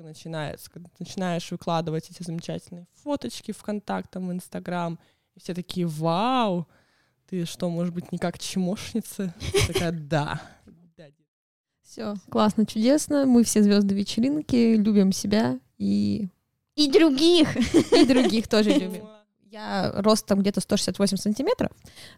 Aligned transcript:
только 0.00 0.02
начинается, 0.02 0.70
когда 0.70 0.88
ты 0.88 0.96
начинаешь 1.00 1.50
выкладывать 1.50 2.10
эти 2.10 2.22
замечательные 2.22 2.86
фоточки 3.02 3.52
ВКонтактам, 3.52 4.28
в 4.28 4.32
Инстаграм, 4.32 4.98
и 5.34 5.40
все 5.40 5.54
такие, 5.54 5.86
вау, 5.86 6.66
ты 7.28 7.44
что, 7.44 7.68
может 7.68 7.94
быть, 7.94 8.10
не 8.12 8.18
как 8.18 8.38
чмошница? 8.38 9.34
Такая, 9.66 9.92
да. 9.92 10.42
Все, 11.82 12.14
классно, 12.30 12.66
чудесно. 12.66 13.26
Мы 13.26 13.42
все 13.42 13.62
звезды 13.62 13.94
вечеринки, 13.94 14.76
любим 14.76 15.12
себя 15.12 15.58
и... 15.76 16.28
И 16.76 16.90
других. 16.90 17.56
И 17.92 18.06
других 18.06 18.46
тоже 18.46 18.70
любим. 18.70 19.08
Я 19.52 19.90
ростом 19.96 20.42
где-то 20.42 20.60
168 20.60 21.16
сантиметров. 21.16 21.72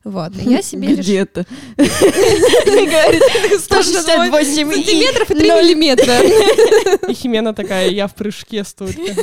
Вот. 0.05 0.37
И 0.37 0.51
я 0.51 0.61
себе 0.61 0.95
Где-то. 0.95 1.47
168 1.79 4.71
сантиметров 4.71 5.31
и 5.31 5.35
3 5.37 5.49
миллиметра. 5.49 6.21
И 7.09 7.15
Химена 7.15 7.55
такая, 7.55 7.89
я 7.89 8.07
в 8.07 8.15
прыжке 8.15 8.65
столько. 8.65 9.15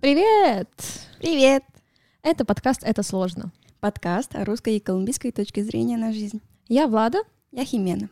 Привет! 0.00 0.68
Привет! 1.24 1.62
Это 2.22 2.44
подкаст 2.44 2.82
«Это 2.84 3.02
сложно». 3.02 3.50
Подкаст 3.80 4.36
о 4.36 4.44
русской 4.44 4.76
и 4.76 4.78
колумбийской 4.78 5.32
точке 5.32 5.64
зрения 5.64 5.96
на 5.96 6.12
жизнь. 6.12 6.42
Я 6.68 6.86
Влада. 6.86 7.20
Я 7.50 7.64
Химена. 7.64 8.10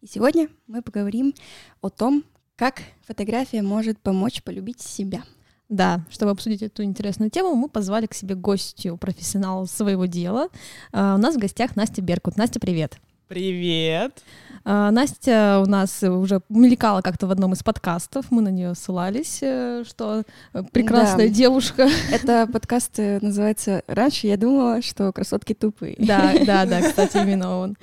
И 0.00 0.06
сегодня 0.06 0.48
мы 0.68 0.80
поговорим 0.80 1.34
о 1.80 1.90
том, 1.90 2.22
как 2.54 2.82
фотография 3.04 3.60
может 3.60 3.98
помочь 3.98 4.44
полюбить 4.44 4.80
себя. 4.80 5.24
Да, 5.68 6.06
чтобы 6.10 6.30
обсудить 6.30 6.62
эту 6.62 6.84
интересную 6.84 7.28
тему, 7.28 7.56
мы 7.56 7.68
позвали 7.68 8.06
к 8.06 8.14
себе 8.14 8.36
гостью, 8.36 8.98
профессионала 8.98 9.64
своего 9.64 10.06
дела. 10.06 10.48
А, 10.92 11.16
у 11.16 11.18
нас 11.18 11.34
в 11.34 11.40
гостях 11.40 11.74
Настя 11.74 12.02
Беркут. 12.02 12.36
Настя, 12.36 12.60
привет. 12.60 13.00
Привет. 13.28 14.22
А, 14.66 14.90
Настя 14.90 15.62
у 15.64 15.68
нас 15.68 16.02
уже 16.02 16.40
мелькала 16.50 17.00
как-то 17.00 17.26
в 17.26 17.30
одном 17.30 17.54
из 17.54 17.62
подкастов, 17.62 18.26
мы 18.30 18.42
на 18.42 18.48
нее 18.48 18.74
ссылались, 18.74 19.38
э, 19.42 19.84
что 19.86 20.24
прекрасная 20.72 21.28
Да. 21.28 21.34
девушка. 21.34 21.88
Это 22.12 22.46
подкаст 22.52 22.98
э, 22.98 23.18
называется 23.22 23.82
«Раньше 23.86 24.26
я 24.26 24.36
думала, 24.36 24.82
что 24.82 25.10
красотки 25.12 25.54
тупые». 25.54 25.96
Да, 25.98 26.32
да, 26.46 26.66
да, 26.66 26.82
кстати, 26.88 27.16
именно 27.16 27.58
он. 27.58 27.76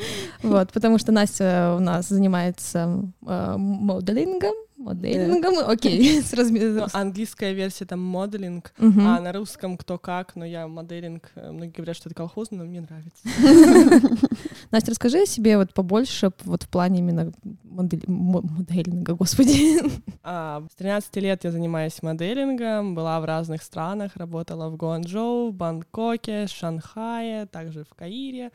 Вот, 0.44 0.72
потому 0.72 1.00
что 1.00 1.12
Настя 1.12 1.76
у 1.76 1.80
нас 1.80 2.08
занимается 2.08 3.04
э, 3.26 3.56
моделингом, 3.58 4.54
моделингом, 4.82 5.56
окей, 5.68 6.22
с 6.24 6.34
разме- 6.34 6.70
Ну, 6.80 6.88
английская 6.94 7.54
версия 7.54 7.86
там 7.86 8.00
моделинг, 8.02 8.74
а 8.78 9.20
на 9.22 9.32
русском 9.32 9.78
кто 9.78 9.98
как, 9.98 10.36
но 10.36 10.46
я 10.46 10.68
моделинг. 10.68 11.32
э, 11.36 11.52
Многие 11.52 11.72
говорят, 11.72 11.96
что 11.96 12.10
это 12.10 12.16
колхозно, 12.16 12.58
но 12.60 12.66
мне 12.66 12.82
нравится. 12.82 13.22
Настя, 14.72 14.92
расскажи 14.92 15.22
о 15.24 15.26
себе 15.26 15.58
вот 15.58 15.74
побольше 15.74 16.32
вот 16.46 16.64
в 16.64 16.70
плане 16.70 17.00
именно 17.00 17.32
модели- 17.64 18.04
мо- 18.08 18.42
моделинга, 18.42 19.16
господи. 19.16 19.82
А, 20.24 20.64
С 20.72 20.76
13 20.76 21.16
лет 21.18 21.44
я 21.44 21.52
занимаюсь 21.52 22.02
моделингом, 22.04 22.94
была 22.96 23.20
в 23.20 23.26
разных 23.26 23.64
странах, 23.64 24.16
работала 24.16 24.70
в 24.70 24.78
Гуанчжоу, 24.78 25.50
в 25.50 25.54
Бангкоке, 25.54 26.48
Шанхае, 26.48 27.46
также 27.48 27.84
в 27.84 27.94
Каире. 27.96 28.52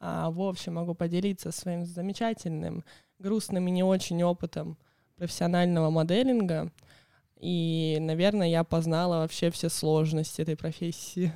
А, 0.00 0.30
В 0.30 0.40
общем, 0.40 0.74
могу 0.74 0.94
поделиться 0.94 1.50
своим 1.50 1.84
замечательным, 1.84 2.84
грустным 3.18 3.66
и 3.66 3.70
не 3.72 3.82
очень 3.82 4.22
опытом 4.22 4.76
профессионального 5.18 5.90
моделинга. 5.90 6.70
И, 7.40 7.98
наверное, 8.00 8.48
я 8.48 8.64
познала 8.64 9.20
вообще 9.20 9.50
все 9.50 9.68
сложности 9.68 10.42
этой 10.42 10.56
профессии. 10.56 11.32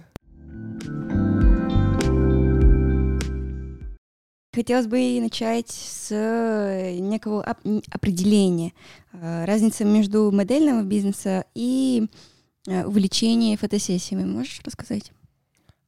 Хотелось 4.55 4.87
бы 4.87 5.19
начать 5.21 5.71
с 5.71 6.09
э, 6.11 6.99
некого 6.99 7.43
определения 7.43 8.75
э, 9.13 9.47
разницы 9.47 9.85
между 9.85 10.31
модельного 10.31 10.83
бизнеса 10.83 11.47
и 11.55 12.07
э, 12.67 12.85
увлечением 12.85 13.57
фотосессиями. 13.57 14.25
Можешь 14.25 14.61
рассказать? 14.63 15.11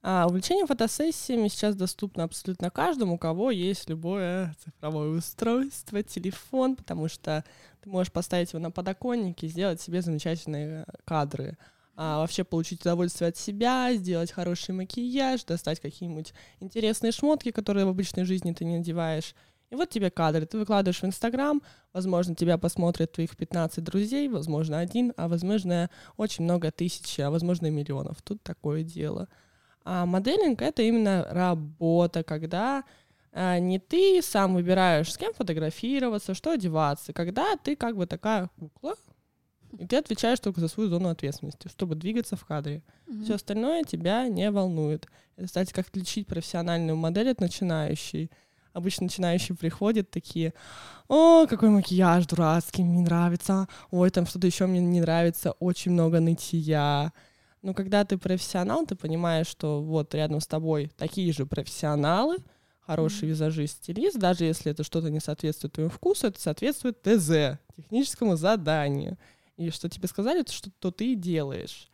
А 0.06 0.26
увлечение 0.26 0.66
фотосессиями 0.66 1.48
сейчас 1.48 1.74
доступно 1.76 2.24
абсолютно 2.24 2.68
каждому, 2.68 3.14
у 3.14 3.18
кого 3.18 3.50
есть 3.50 3.88
любое 3.88 4.54
цифровое 4.62 5.16
устройство, 5.16 6.02
телефон, 6.02 6.76
потому 6.76 7.08
что 7.08 7.42
ты 7.80 7.88
можешь 7.88 8.12
поставить 8.12 8.52
его 8.52 8.60
на 8.60 8.70
подоконник 8.70 9.42
и 9.42 9.48
сделать 9.48 9.80
себе 9.80 10.02
замечательные 10.02 10.84
кадры. 11.06 11.56
А 11.96 12.18
вообще 12.18 12.44
получить 12.44 12.82
удовольствие 12.82 13.28
от 13.28 13.38
себя, 13.38 13.94
сделать 13.94 14.30
хороший 14.30 14.74
макияж, 14.74 15.42
достать 15.44 15.80
какие-нибудь 15.80 16.34
интересные 16.60 17.10
шмотки, 17.10 17.50
которые 17.50 17.86
в 17.86 17.88
обычной 17.88 18.24
жизни 18.24 18.52
ты 18.52 18.66
не 18.66 18.76
надеваешь. 18.76 19.34
И 19.70 19.74
вот 19.74 19.88
тебе 19.88 20.10
кадры. 20.10 20.44
Ты 20.44 20.58
выкладываешь 20.58 21.00
в 21.00 21.06
Инстаграм, 21.06 21.62
возможно, 21.94 22.34
тебя 22.34 22.58
посмотрят 22.58 23.12
твоих 23.12 23.38
15 23.38 23.82
друзей, 23.82 24.28
возможно, 24.28 24.80
один, 24.80 25.14
а 25.16 25.28
возможно, 25.28 25.88
очень 26.18 26.44
много 26.44 26.70
тысяч, 26.70 27.18
а 27.20 27.30
возможно, 27.30 27.70
миллионов. 27.70 28.20
Тут 28.20 28.42
такое 28.42 28.82
дело. 28.82 29.30
А 29.84 30.06
моделинг— 30.06 30.62
это 30.62 30.82
именно 30.82 31.26
работа, 31.30 32.22
когда 32.22 32.84
а, 33.32 33.58
не 33.58 33.78
ты 33.78 34.22
сам 34.22 34.54
выбираешь, 34.54 35.12
с 35.12 35.18
кем 35.18 35.34
фотографироваться, 35.34 36.34
что 36.34 36.52
одеваться, 36.52 37.12
когда 37.12 37.56
ты 37.56 37.76
как 37.76 37.96
бы 37.96 38.06
такая 38.06 38.48
кукла, 38.58 38.94
и 39.78 39.86
ты 39.86 39.96
отвечаешь 39.96 40.40
только 40.40 40.60
за 40.60 40.68
свою 40.68 40.88
зону 40.88 41.08
ответственности, 41.08 41.68
чтобы 41.68 41.96
двигаться 41.96 42.36
в 42.36 42.44
кадре. 42.44 42.82
Все 43.24 43.34
остальное 43.34 43.82
тебя 43.82 44.28
не 44.28 44.50
волнует. 44.50 45.08
Это, 45.36 45.46
кстати, 45.46 45.72
как 45.72 45.88
отличить 45.88 46.28
профессиональную 46.28 46.96
модель 46.96 47.30
от 47.30 47.40
начинающей. 47.40 48.30
Обычно 48.72 49.04
начинающие 49.04 49.56
приходят 49.56 50.10
такие, 50.10 50.52
о, 51.08 51.46
какой 51.46 51.70
макияж 51.70 52.26
дурацкий, 52.26 52.82
мне 52.82 52.98
не 52.98 53.02
нравится, 53.02 53.68
ой, 53.90 54.10
там 54.10 54.26
что-то 54.26 54.46
еще 54.46 54.66
мне 54.66 54.80
не 54.80 55.00
нравится, 55.00 55.52
очень 55.52 55.92
много 55.92 56.20
нытья. 56.20 57.12
Но 57.64 57.72
когда 57.72 58.04
ты 58.04 58.18
профессионал, 58.18 58.84
ты 58.84 58.94
понимаешь, 58.94 59.46
что 59.46 59.80
вот 59.80 60.14
рядом 60.14 60.40
с 60.40 60.46
тобой 60.46 60.90
такие 60.98 61.32
же 61.32 61.46
профессионалы, 61.46 62.36
хороший 62.80 63.26
визажист, 63.26 63.78
стилист, 63.78 64.18
даже 64.18 64.44
если 64.44 64.70
это 64.70 64.84
что-то 64.84 65.08
не 65.08 65.18
соответствует 65.18 65.72
твоему 65.72 65.90
вкусу, 65.90 66.26
это 66.26 66.38
соответствует 66.38 67.00
ТЗ, 67.00 67.58
техническому 67.74 68.36
заданию. 68.36 69.16
И 69.56 69.70
что 69.70 69.88
тебе 69.88 70.08
сказали, 70.08 70.42
то 70.42 70.52
что 70.52 70.70
то 70.78 70.90
ты 70.90 71.14
и 71.14 71.16
делаешь. 71.16 71.88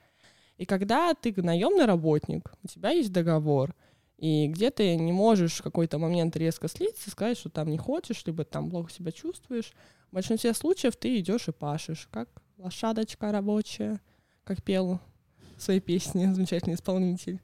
И 0.59 0.65
когда 0.65 1.15
ты 1.15 1.33
наемный 1.41 1.85
работник, 1.85 2.53
у 2.65 2.67
тебя 2.67 2.91
есть 2.91 3.13
договор, 3.13 3.77
и 4.19 4.49
где 4.49 4.73
ты 4.73 4.97
не 4.97 5.13
можешь 5.13 5.59
в 5.59 5.63
какой-то 5.63 5.99
момент 5.99 6.37
резко 6.37 6.67
слиться, 6.67 7.13
сказать, 7.13 7.39
что 7.39 7.49
там 7.49 7.71
не 7.71 7.79
хочешь, 7.79 8.27
либо 8.27 8.43
там 8.43 8.71
плохо 8.71 8.91
себя 8.91 9.13
чувствуешь, 9.13 9.73
в 10.11 10.15
большинстве 10.15 10.53
случаев 10.53 10.97
ты 10.97 11.21
идешь 11.21 11.47
и 11.47 11.53
пашешь, 11.53 12.09
как 12.11 12.29
лошадочка 12.59 13.31
рабочая, 13.31 14.01
как 14.43 14.65
пел 14.65 15.01
своей 15.63 15.81
песне 15.81 16.33
замечательный 16.35 16.75
исполнитель. 16.75 17.41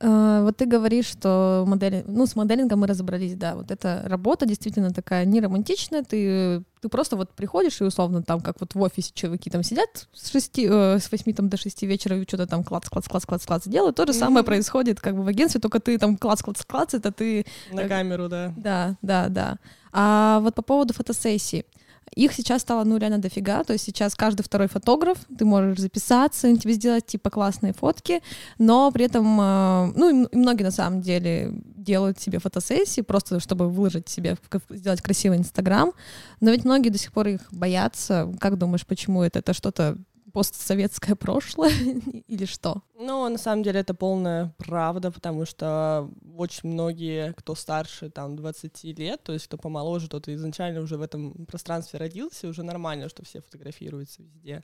А, 0.00 0.42
Вот 0.44 0.56
ты 0.56 0.66
говоришь, 0.66 1.06
что 1.06 1.64
модели... 1.66 2.04
ну, 2.06 2.24
с 2.24 2.36
моделингом 2.36 2.78
мы 2.80 2.86
разобрались, 2.86 3.34
да, 3.34 3.56
вот 3.56 3.72
эта 3.72 4.02
работа 4.06 4.46
действительно 4.46 4.92
такая 4.92 5.24
не 5.24 5.40
романтичная, 5.40 6.04
ты, 6.04 6.62
ты 6.80 6.88
просто 6.88 7.16
вот 7.16 7.34
приходишь 7.34 7.80
и 7.80 7.84
условно 7.84 8.22
там, 8.22 8.40
как 8.40 8.60
вот 8.60 8.76
в 8.76 8.80
офисе 8.80 9.10
чуваки 9.12 9.50
там 9.50 9.64
сидят 9.64 10.08
с, 10.12 10.30
6, 10.30 10.58
с 10.58 11.10
8 11.10 11.32
там, 11.34 11.48
до 11.48 11.56
6 11.56 11.82
вечера 11.82 12.16
и 12.16 12.22
что-то 12.22 12.46
там 12.46 12.62
клац, 12.62 12.88
клац, 12.88 13.08
клац, 13.08 13.26
клац, 13.26 13.44
клац 13.44 13.66
делают, 13.66 13.96
то 13.96 14.06
же 14.06 14.12
самое 14.12 14.42
Мгм. 14.42 14.46
происходит 14.46 15.00
как 15.00 15.16
бы 15.16 15.24
в 15.24 15.26
агентстве, 15.26 15.60
только 15.60 15.80
ты 15.80 15.98
там 15.98 16.16
клац, 16.16 16.42
клац, 16.42 16.64
клац, 16.64 16.94
это 16.94 17.10
ты 17.10 17.44
На 17.72 17.78
Так. 17.82 17.88
камеру, 17.88 18.28
да. 18.28 18.54
Да, 18.56 18.96
да, 19.02 19.28
да. 19.28 19.56
А 19.92 20.38
вот 20.42 20.54
по 20.54 20.62
поводу 20.62 20.94
фотосессий. 20.94 21.64
Их 22.14 22.32
сейчас 22.32 22.62
стало, 22.62 22.84
ну, 22.84 22.96
реально 22.96 23.18
дофига. 23.18 23.64
То 23.64 23.72
есть 23.72 23.84
сейчас 23.84 24.14
каждый 24.14 24.42
второй 24.42 24.68
фотограф, 24.68 25.18
ты 25.38 25.44
можешь 25.44 25.78
записаться, 25.78 26.56
тебе 26.56 26.74
сделать, 26.74 27.06
типа, 27.06 27.30
классные 27.30 27.72
фотки, 27.72 28.22
но 28.58 28.90
при 28.90 29.06
этом, 29.06 29.40
э, 29.40 29.92
ну, 29.94 30.24
и 30.24 30.36
многие 30.36 30.62
на 30.62 30.70
самом 30.70 31.00
деле 31.00 31.52
делают 31.52 32.20
себе 32.20 32.38
фотосессии, 32.38 33.00
просто 33.00 33.40
чтобы 33.40 33.68
выложить 33.68 34.08
себе, 34.08 34.36
сделать 34.70 35.00
красивый 35.00 35.38
Инстаграм. 35.38 35.92
Но 36.40 36.50
ведь 36.50 36.64
многие 36.64 36.90
до 36.90 36.98
сих 36.98 37.12
пор 37.12 37.28
их 37.28 37.40
боятся. 37.50 38.32
Как 38.40 38.58
думаешь, 38.58 38.86
почему 38.86 39.22
это? 39.22 39.38
Это 39.38 39.52
что-то 39.52 39.96
постсоветское 40.38 41.16
прошлое 41.16 41.72
или 42.28 42.44
что? 42.44 42.82
Ну, 42.94 43.28
на 43.28 43.38
самом 43.38 43.64
деле 43.64 43.80
это 43.80 43.92
полная 43.92 44.54
правда, 44.56 45.10
потому 45.10 45.44
что 45.44 46.08
очень 46.36 46.68
многие, 46.68 47.32
кто 47.32 47.56
старше 47.56 48.08
там 48.08 48.36
20 48.36 48.84
лет, 48.84 49.20
то 49.24 49.32
есть 49.32 49.46
кто 49.46 49.56
помоложе, 49.58 50.08
тот 50.08 50.28
изначально 50.28 50.80
уже 50.80 50.96
в 50.96 51.02
этом 51.02 51.44
пространстве 51.46 51.98
родился, 51.98 52.46
уже 52.46 52.62
нормально, 52.62 53.08
что 53.08 53.24
все 53.24 53.40
фотографируются 53.40 54.22
везде. 54.22 54.62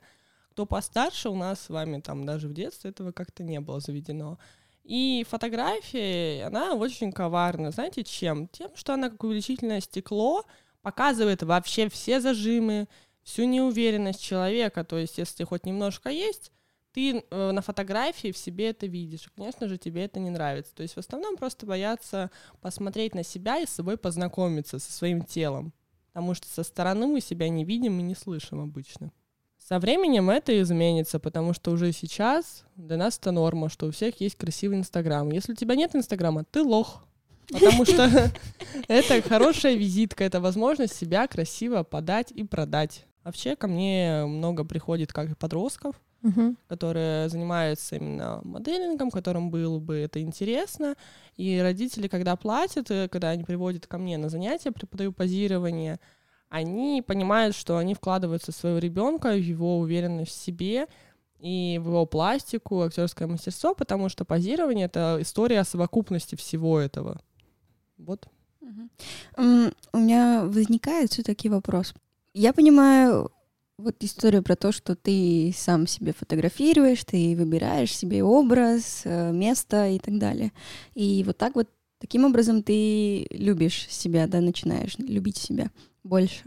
Кто 0.51 0.65
постарше, 0.65 1.27
у 1.27 1.35
нас 1.35 1.59
с 1.59 1.69
вами 1.69 1.99
там 1.99 2.25
даже 2.25 2.47
в 2.47 2.53
детстве 2.53 2.91
этого 2.91 3.11
как-то 3.11 3.43
не 3.43 3.59
было 3.59 3.81
заведено. 3.81 4.39
И 4.85 5.25
фотография, 5.29 6.45
она 6.45 6.75
очень 6.75 7.11
коварна. 7.11 7.71
Знаете, 7.71 8.05
чем? 8.05 8.47
Тем, 8.47 8.73
что 8.75 8.93
она 8.93 9.09
как 9.09 9.21
увеличительное 9.25 9.81
стекло 9.81 10.45
показывает 10.81 11.43
вообще 11.43 11.89
все 11.89 12.21
зажимы, 12.21 12.87
всю 13.25 13.43
неуверенность 13.43 14.23
человека. 14.23 14.85
То 14.85 14.97
есть, 14.97 15.17
если 15.17 15.43
хоть 15.43 15.65
немножко 15.65 16.09
есть, 16.09 16.53
ты 16.93 17.25
э, 17.29 17.51
на 17.51 17.61
фотографии 17.61 18.31
в 18.31 18.37
себе 18.37 18.69
это 18.69 18.85
видишь. 18.85 19.29
Конечно 19.35 19.67
же, 19.67 19.77
тебе 19.77 20.05
это 20.05 20.21
не 20.21 20.29
нравится. 20.29 20.73
То 20.73 20.83
есть 20.83 20.95
в 20.95 20.99
основном 20.99 21.35
просто 21.35 21.65
боятся 21.65 22.31
посмотреть 22.61 23.13
на 23.13 23.23
себя 23.23 23.57
и 23.57 23.65
с 23.65 23.71
собой 23.71 23.97
познакомиться, 23.97 24.79
со 24.79 24.93
своим 24.93 25.23
телом. 25.25 25.73
Потому 26.13 26.33
что 26.35 26.47
со 26.47 26.63
стороны 26.63 27.07
мы 27.07 27.19
себя 27.19 27.49
не 27.49 27.65
видим 27.65 27.99
и 27.99 28.03
не 28.03 28.15
слышим 28.15 28.61
обычно. 28.61 29.11
Со 29.57 29.79
временем 29.79 30.29
это 30.29 30.61
изменится, 30.61 31.19
потому 31.19 31.53
что 31.53 31.71
уже 31.71 31.91
сейчас 31.91 32.63
для 32.77 32.95
нас 32.95 33.17
это 33.17 33.31
норма, 33.31 33.67
что 33.67 33.87
у 33.87 33.91
всех 33.91 34.21
есть 34.21 34.37
красивый 34.37 34.77
Инстаграм. 34.77 35.29
Если 35.31 35.51
у 35.51 35.55
тебя 35.55 35.75
нет 35.75 35.95
Инстаграма, 35.95 36.45
ты 36.45 36.61
лох. 36.61 37.03
Потому 37.49 37.83
что 37.83 38.31
это 38.87 39.21
хорошая 39.27 39.75
визитка, 39.75 40.23
это 40.23 40.39
возможность 40.39 40.95
себя 40.95 41.27
красиво 41.27 41.83
подать 41.83 42.31
и 42.31 42.43
продать. 42.43 43.05
Вообще 43.25 43.55
ко 43.55 43.67
мне 43.67 44.23
много 44.27 44.63
приходит 44.63 45.11
как 45.11 45.35
подростков, 45.37 45.95
Мгм. 46.21 46.57
которые 46.67 47.27
занимаются 47.27 47.95
именно 47.95 48.39
моделингом, 48.43 49.09
которым 49.09 49.49
было 49.49 49.79
бы 49.79 49.95
это 49.95 50.21
интересно. 50.21 50.95
И 51.35 51.59
родители, 51.59 52.07
когда 52.07 52.35
платят, 52.35 52.89
э, 52.91 53.09
когда 53.09 53.29
они 53.29 53.43
приводят 53.43 53.87
ко 53.87 53.97
мне 53.97 54.17
на 54.17 54.29
занятия, 54.29 54.71
преподаю 54.71 55.11
позирование, 55.11 55.99
они 56.49 57.03
понимают, 57.05 57.55
что 57.55 57.77
они 57.77 57.95
вкладываются 57.95 58.51
в 58.51 58.55
своего 58.55 58.77
ребенка, 58.77 59.33
в 59.33 59.39
его 59.39 59.79
уверенность 59.79 60.31
в 60.31 60.41
себе 60.41 60.87
и 61.39 61.79
в 61.83 61.87
его 61.87 62.05
пластику, 62.05 62.81
актерское 62.81 63.27
мастерство, 63.27 63.73
потому 63.73 64.07
что 64.09 64.23
позирование— 64.23 64.85
это 64.87 65.17
история 65.19 65.61
о 65.61 65.65
совокупности 65.65 66.35
всего 66.35 66.79
этого. 66.79 67.19
Вот. 67.97 68.27
У 69.37 69.97
меня 69.97 70.43
возникает 70.45 71.11
все-таки 71.11 71.49
вопрос. 71.49 71.93
Я 72.37 72.51
понимаю 72.51 73.31
вот 73.77 74.03
историю 74.03 74.43
про 74.43 74.57
то, 74.57 74.73
что 74.73 74.93
ты 74.97 75.53
сам 75.55 75.87
себе 75.87 76.11
фотографируешь, 76.11 77.05
ты 77.05 77.33
выбираешь 77.33 77.95
себе 77.95 78.25
образ, 78.25 79.03
э, 79.05 79.31
место 79.31 79.87
и 79.87 79.99
так 79.99 80.17
далее. 80.17 80.51
И 80.95 81.23
вот 81.25 81.37
так 81.37 81.55
вот, 81.55 81.69
таким 81.97 82.25
образом 82.25 82.61
ты 82.61 83.25
любишь 83.29 83.87
себя, 83.87 84.27
да, 84.27 84.41
начинаешь 84.41 84.97
любить 84.97 85.37
себя 85.37 85.71
больше. 86.03 86.43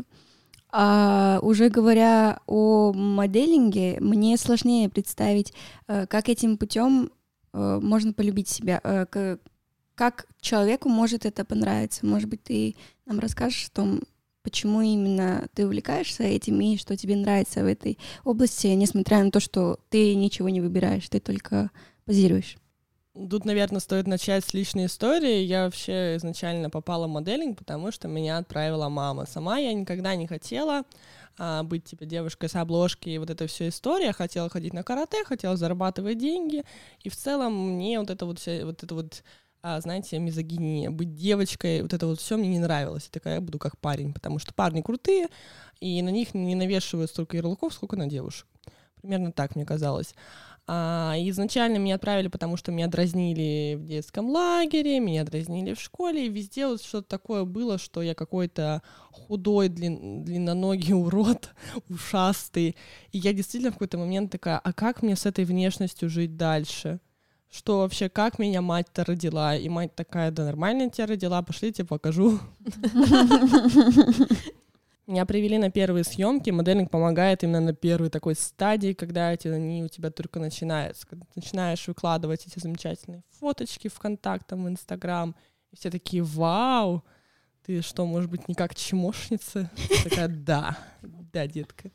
А 0.71 1.39
уже 1.41 1.71
говоря 1.71 2.41
о 2.47 2.93
моделинге, 2.93 3.97
мне 3.99 4.37
сложнее 4.37 4.91
представить, 4.91 5.55
э, 5.87 6.07
как 6.07 6.29
этим 6.29 6.59
путем 6.59 7.11
э, 7.55 7.81
можно 7.83 8.13
полюбить 8.13 8.49
себя, 8.49 9.07
как 9.95 10.27
человеку 10.43 10.91
может 10.91 11.25
это 11.25 11.47
понравиться. 11.47 12.05
Может 12.05 12.29
быть, 12.29 12.43
ты 12.43 12.77
нам 13.07 13.21
расскажешь 13.21 13.69
о 13.69 13.71
том, 13.71 14.01
почему 14.49 14.81
именно 14.81 15.47
ты 15.53 15.67
увлекаешься 15.67 16.23
этим 16.23 16.59
и 16.63 16.79
что 16.79 16.97
тебе 16.97 17.17
нравится 17.17 17.63
в 17.63 17.67
этой 17.67 17.99
области, 18.25 18.69
несмотря 18.69 19.23
на 19.23 19.31
то, 19.31 19.41
что 19.41 19.79
ты 19.91 20.15
ничего 20.15 20.49
не 20.49 20.63
выбираешь, 20.63 21.07
ты 21.11 21.21
только 21.21 21.71
позируешь. 22.07 22.57
Тут, 23.31 23.45
наверное, 23.45 23.81
стоит 23.81 24.07
начать 24.07 24.45
с 24.47 24.55
личной 24.55 24.87
истории. 24.87 25.43
Я 25.43 25.65
вообще 25.65 26.17
изначально 26.17 26.71
попала 26.71 27.07
в 27.07 27.11
моделинг, 27.11 27.59
потому 27.59 27.93
что 27.93 28.09
меня 28.09 28.39
отправила 28.39 28.89
мама. 28.89 29.27
Сама 29.27 29.59
я 29.59 29.75
никогда 29.75 30.15
не 30.15 30.27
хотела 30.27 30.85
а, 31.37 31.63
быть 31.63 31.85
типа 31.85 32.07
девушкой 32.07 32.49
с 32.49 32.55
обложки 32.55 33.11
и 33.11 33.19
вот 33.19 33.29
эта 33.29 33.47
вся 33.49 33.69
история. 33.69 34.13
Хотела 34.13 34.49
ходить 34.49 34.73
на 34.73 34.83
карате, 34.83 35.25
хотела 35.25 35.57
зарабатывать 35.57 36.17
деньги. 36.17 36.63
И 37.01 37.11
в 37.11 37.17
целом 37.17 37.75
мне 37.75 38.01
вот 38.01 38.09
это 38.09 38.25
вот 38.25 38.39
вся, 38.39 38.65
вот 38.65 38.83
это 38.83 38.95
вот 38.95 39.25
а, 39.63 39.81
знаете, 39.81 40.19
мизогиния, 40.19 40.91
быть 40.91 41.15
девочкой, 41.15 41.83
вот 41.83 41.93
это 41.93 42.07
вот 42.07 42.21
все 42.21 42.37
мне 42.37 42.49
не 42.49 42.59
нравилось. 42.59 43.05
Я 43.07 43.11
такая, 43.13 43.35
я 43.37 43.41
буду 43.41 43.59
как 43.59 43.79
парень, 43.79 44.13
потому 44.13 44.39
что 44.39 44.55
парни 44.55 44.83
крутые, 44.83 45.29
и 45.81 46.01
на 46.03 46.11
них 46.11 46.35
не 46.35 46.55
навешивают 46.55 47.11
столько 47.11 47.37
ярлыков, 47.37 47.75
сколько 47.75 47.97
на 47.97 48.07
девушек. 48.07 48.47
Примерно 49.01 49.33
так 49.33 49.57
мне 49.57 49.65
казалось. 49.65 50.15
А, 50.71 51.15
изначально 51.17 51.79
меня 51.79 51.95
отправили, 51.95 52.29
потому 52.29 52.59
что 52.59 52.71
меня 52.73 52.89
дразнили 52.89 53.75
в 53.75 53.87
детском 53.87 54.29
лагере, 54.29 55.01
меня 55.01 55.25
дразнили 55.25 55.73
в 55.73 55.81
школе, 55.81 56.27
и 56.27 56.29
везде 56.29 56.67
вот 56.67 56.83
что-то 56.83 57.09
такое 57.09 57.45
было, 57.45 57.79
что 57.79 58.03
я 58.03 58.15
какой-то 58.15 58.83
худой, 59.11 59.71
длин, 59.71 60.25
длинноногий 60.25 60.93
урод, 60.93 61.55
ушастый. 61.89 62.77
И 63.13 63.19
я 63.19 63.33
действительно 63.33 63.71
в 63.71 63.75
какой-то 63.77 63.97
момент 63.97 64.31
такая, 64.31 64.59
а 64.59 64.73
как 64.75 65.03
мне 65.03 65.17
с 65.17 65.25
этой 65.25 65.47
внешностью 65.47 66.11
жить 66.11 66.37
дальше? 66.37 67.01
Что 67.51 67.79
вообще, 67.79 68.09
как 68.09 68.39
меня 68.39 68.61
мать-то 68.61 69.05
родила? 69.05 69.57
И 69.57 69.69
мать 69.69 69.95
такая, 69.95 70.31
да 70.31 70.45
нормально 70.45 70.91
тебя 70.91 71.07
родила, 71.07 71.43
пошли, 71.43 71.73
тебе 71.73 71.87
покажу. 71.87 72.39
Меня 75.07 75.25
привели 75.25 75.57
на 75.57 75.71
первые 75.71 76.05
съемки. 76.05 76.51
Моделинг 76.51 76.91
помогает 76.91 77.43
именно 77.43 77.61
на 77.61 77.73
первой 77.73 78.11
такой 78.11 78.35
стадии, 78.35 78.93
когда 78.93 79.33
эти, 79.33 79.49
они 79.49 79.83
у 79.83 79.89
тебя 79.89 80.11
только 80.11 80.39
начинаются. 80.39 81.07
Когда 81.07 81.25
ты 81.25 81.33
начинаешь 81.37 81.89
выкладывать 81.89 82.47
эти 82.47 82.59
замечательные 82.59 83.23
фоточки 83.41 83.89
ВКонтакте, 83.89 84.55
в 84.55 84.69
Инстаграм, 84.69 85.35
и 85.71 85.77
все 85.77 85.91
такие, 85.91 86.23
вау, 86.23 87.03
ты 87.65 87.81
что, 87.81 88.05
может 88.05 88.31
быть, 88.31 88.49
не 88.49 88.55
как 88.55 88.75
чмошница? 88.75 89.71
Такая, 90.05 90.29
да, 90.29 90.77
да, 91.01 91.47
детка. 91.47 91.91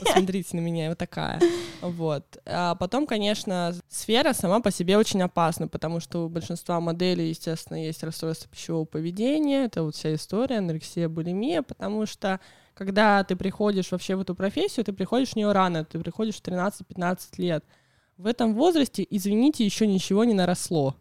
Посмотрите 0.00 0.56
на 0.56 0.60
меня, 0.60 0.84
я 0.84 0.88
вот 0.90 0.98
такая. 0.98 1.40
Вот. 1.80 2.38
А 2.46 2.74
потом, 2.76 3.06
конечно, 3.06 3.74
сфера 3.88 4.32
сама 4.32 4.60
по 4.60 4.70
себе 4.70 4.96
очень 4.96 5.22
опасна, 5.22 5.68
потому 5.68 6.00
что 6.00 6.24
у 6.24 6.28
большинства 6.28 6.80
моделей, 6.80 7.28
естественно, 7.28 7.84
есть 7.84 8.02
расстройство 8.02 8.48
пищевого 8.48 8.84
поведения, 8.84 9.64
это 9.64 9.82
вот 9.82 9.94
вся 9.94 10.14
история, 10.14 10.58
анорексия, 10.58 11.08
булимия, 11.08 11.62
потому 11.62 12.06
что 12.06 12.40
когда 12.74 13.22
ты 13.24 13.36
приходишь 13.36 13.92
вообще 13.92 14.16
в 14.16 14.20
эту 14.20 14.34
профессию, 14.34 14.84
ты 14.84 14.92
приходишь 14.92 15.30
в 15.30 15.36
нее 15.36 15.52
рано, 15.52 15.84
ты 15.84 15.98
приходишь 15.98 16.36
в 16.36 16.42
13-15 16.42 17.18
лет. 17.38 17.64
В 18.16 18.26
этом 18.26 18.54
возрасте, 18.54 19.06
извините, 19.08 19.64
еще 19.64 19.86
ничего 19.86 20.24
не 20.24 20.34
наросло. 20.34 20.96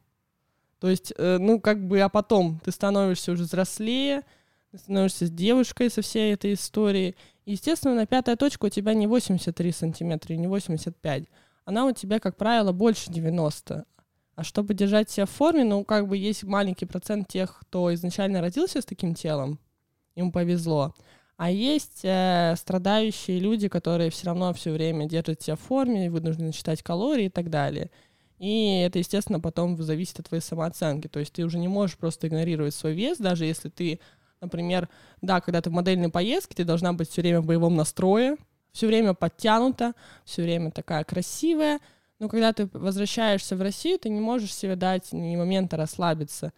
То 0.80 0.90
есть, 0.90 1.14
э, 1.18 1.38
ну, 1.40 1.60
как 1.62 1.88
бы, 1.88 2.02
а 2.02 2.10
потом 2.10 2.60
ты 2.64 2.72
становишься 2.72 3.32
уже 3.32 3.44
взрослее, 3.44 4.24
ты 4.72 4.78
становишься 4.80 5.30
девушкой 5.30 5.90
со 5.90 6.02
всей 6.02 6.34
этой 6.34 6.54
историей. 6.54 7.16
Естественно, 7.46 7.96
на 7.96 8.06
пятая 8.06 8.36
точка 8.36 8.66
у 8.66 8.70
тебя 8.70 8.94
не 8.94 9.08
83 9.08 9.72
сантиметра 9.72 10.34
и 10.34 10.38
не 10.38 10.48
85. 10.48 11.26
Она 11.66 11.86
у 11.86 11.92
тебя, 11.92 12.20
как 12.20 12.38
правило, 12.38 12.72
больше 12.72 13.12
90. 13.12 13.86
А 14.36 14.44
чтобы 14.44 14.74
держать 14.74 15.10
себя 15.10 15.26
в 15.26 15.30
форме, 15.30 15.64
ну, 15.64 15.84
как 15.84 16.08
бы 16.08 16.18
есть 16.18 16.44
маленький 16.44 16.86
процент 16.86 17.28
тех, 17.28 17.60
кто 17.62 17.94
изначально 17.94 18.42
родился 18.42 18.82
с 18.82 18.86
таким 18.86 19.14
телом, 19.14 19.60
им 20.16 20.32
повезло. 20.32 20.94
А 21.38 21.52
есть 21.52 22.02
э, 22.04 22.56
страдающие 22.58 23.40
люди, 23.40 23.68
которые 23.68 24.10
все 24.10 24.28
равно 24.28 24.54
все 24.54 24.72
время 24.72 25.08
держат 25.08 25.42
себя 25.42 25.56
в 25.56 25.60
форме, 25.60 26.10
вынуждены 26.10 26.52
считать 26.52 26.82
калории 26.82 27.26
и 27.26 27.30
так 27.30 27.50
далее. 27.50 27.92
И 28.40 28.80
это, 28.80 29.00
естественно, 29.00 29.40
потом 29.40 29.82
зависит 29.82 30.20
от 30.20 30.28
твоей 30.28 30.42
самооценки. 30.42 31.08
То 31.08 31.20
есть 31.20 31.34
ты 31.34 31.44
уже 31.44 31.58
не 31.58 31.68
можешь 31.68 31.98
просто 31.98 32.28
игнорировать 32.28 32.74
свой 32.74 32.94
вес, 32.94 33.18
даже 33.18 33.46
если 33.46 33.70
ты 33.70 34.00
Например, 34.44 34.90
да, 35.22 35.40
когда 35.40 35.62
ты 35.62 35.70
в 35.70 35.74
модельной 35.74 36.10
поездке, 36.10 36.54
ты 36.54 36.66
должна 36.66 36.92
быть 36.92 37.10
все 37.10 37.22
время 37.22 37.40
в 37.40 37.46
боевом 37.46 37.76
настрое, 37.76 38.38
все 38.74 38.88
время 38.88 39.14
подтянута, 39.14 39.94
все 40.26 40.44
время 40.44 40.70
такая 40.70 41.06
красивая. 41.06 41.80
Но 42.20 42.28
когда 42.28 42.52
ты 42.52 42.70
возвращаешься 42.74 43.56
в 43.56 43.62
Россию, 43.62 44.00
ты 44.00 44.10
не 44.10 44.20
можешь 44.20 44.54
себе 44.54 44.76
дать 44.76 45.14
ни 45.14 45.36
момента 45.38 45.78
расслабиться. 45.78 46.52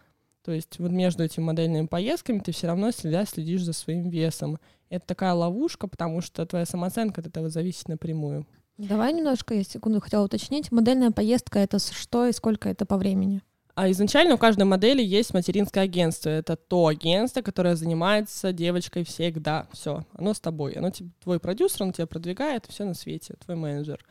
То 0.44 0.50
есть 0.52 0.78
вот 0.80 0.90
между 0.90 1.22
этими 1.22 1.44
модельными 1.44 1.86
поездками 1.86 2.40
ты 2.40 2.50
все 2.52 2.66
равно 2.66 2.90
следя 2.90 3.24
следишь 3.24 3.62
за 3.62 3.72
своим 3.72 4.08
весом. 4.10 4.58
Это 4.88 5.06
такая 5.06 5.32
ловушка, 5.32 5.86
потому 5.86 6.20
что 6.20 6.44
твоя 6.44 6.66
самооценка 6.66 7.20
от 7.20 7.28
этого 7.28 7.48
зависит 7.48 7.88
напрямую. 7.88 8.46
Давай 8.78 9.12
немножко, 9.12 9.54
я 9.54 9.62
секунду 9.62 10.00
хотела 10.00 10.24
уточнить. 10.24 10.70
Модельная 10.72 11.10
поездка— 11.12 11.58
это 11.60 11.78
что 11.78 12.26
и 12.26 12.32
сколько 12.32 12.68
это 12.68 12.84
по 12.84 12.96
времени? 12.96 13.42
А 13.76 13.90
изначально 13.90 14.36
у 14.36 14.38
каждой 14.38 14.64
модели 14.64 15.02
есть 15.02 15.34
материнское 15.34 15.84
агентство. 15.84 16.30
Это 16.30 16.56
то 16.56 16.86
агентство, 16.86 17.42
которое 17.42 17.76
занимается 17.76 18.50
девочкой 18.50 19.04
всегда. 19.04 19.68
Все, 19.70 20.06
оно 20.14 20.32
с 20.32 20.40
тобой. 20.40 20.72
Оно 20.72 20.88
тебе, 20.88 21.10
твой 21.22 21.38
продюсер, 21.38 21.82
он 21.82 21.92
тебя 21.92 22.06
продвигает, 22.06 22.64
все 22.66 22.86
на 22.86 22.94
свете, 22.94 23.34
твой 23.44 23.54
менеджер. 23.58 24.02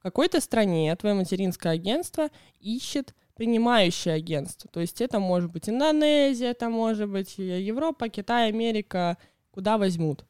В 0.00 0.02
какой-то 0.02 0.40
стране 0.40 0.94
твое 0.96 1.14
материнское 1.14 1.72
агентство 1.72 2.30
ищет 2.58 3.14
принимающее 3.36 4.14
агентство. 4.14 4.68
То 4.72 4.80
есть 4.80 5.00
это 5.00 5.20
может 5.20 5.52
быть 5.52 5.68
Индонезия, 5.68 6.50
это 6.50 6.68
может 6.68 7.08
быть 7.08 7.38
Европа, 7.38 8.08
Китай, 8.08 8.48
Америка, 8.48 9.18
куда 9.52 9.78
возьмут. 9.78 10.24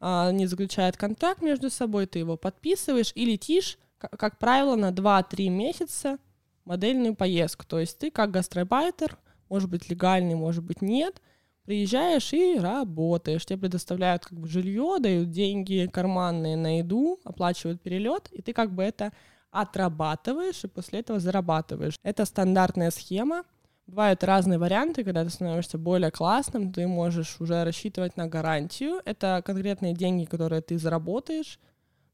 А, 0.00 0.28
Они 0.28 0.46
заключают 0.46 0.96
контракт 0.96 1.42
между 1.42 1.68
собой, 1.68 2.06
ты 2.06 2.20
его 2.20 2.38
подписываешь 2.38 3.12
и 3.14 3.26
летишь, 3.26 3.78
как 3.98 4.38
правило, 4.38 4.76
на 4.76 4.92
2-3 4.92 5.50
месяца 5.50 6.18
модельную 6.70 7.16
поездку. 7.16 7.66
То 7.66 7.80
есть 7.80 7.98
ты 7.98 8.12
как 8.12 8.30
гастробайтер, 8.30 9.18
может 9.48 9.68
быть 9.68 9.90
легальный, 9.90 10.36
может 10.36 10.62
быть 10.62 10.82
нет, 10.82 11.20
приезжаешь 11.64 12.32
и 12.32 12.60
работаешь. 12.60 13.44
Тебе 13.44 13.58
предоставляют 13.58 14.24
как 14.24 14.38
бы 14.38 14.46
жилье, 14.46 14.98
дают 15.00 15.30
деньги 15.32 15.90
карманные 15.92 16.56
на 16.56 16.78
еду, 16.78 17.18
оплачивают 17.24 17.82
перелет, 17.82 18.28
и 18.30 18.40
ты 18.40 18.52
как 18.52 18.72
бы 18.72 18.84
это 18.84 19.12
отрабатываешь 19.50 20.62
и 20.62 20.68
после 20.68 21.00
этого 21.00 21.18
зарабатываешь. 21.18 21.98
Это 22.04 22.24
стандартная 22.24 22.92
схема. 22.92 23.42
Бывают 23.88 24.22
разные 24.22 24.60
варианты, 24.60 25.02
когда 25.02 25.24
ты 25.24 25.30
становишься 25.30 25.76
более 25.76 26.12
классным, 26.12 26.72
ты 26.72 26.86
можешь 26.86 27.40
уже 27.40 27.64
рассчитывать 27.64 28.16
на 28.16 28.28
гарантию. 28.28 29.02
Это 29.04 29.42
конкретные 29.44 29.92
деньги, 29.92 30.24
которые 30.24 30.62
ты 30.62 30.78
заработаешь, 30.78 31.58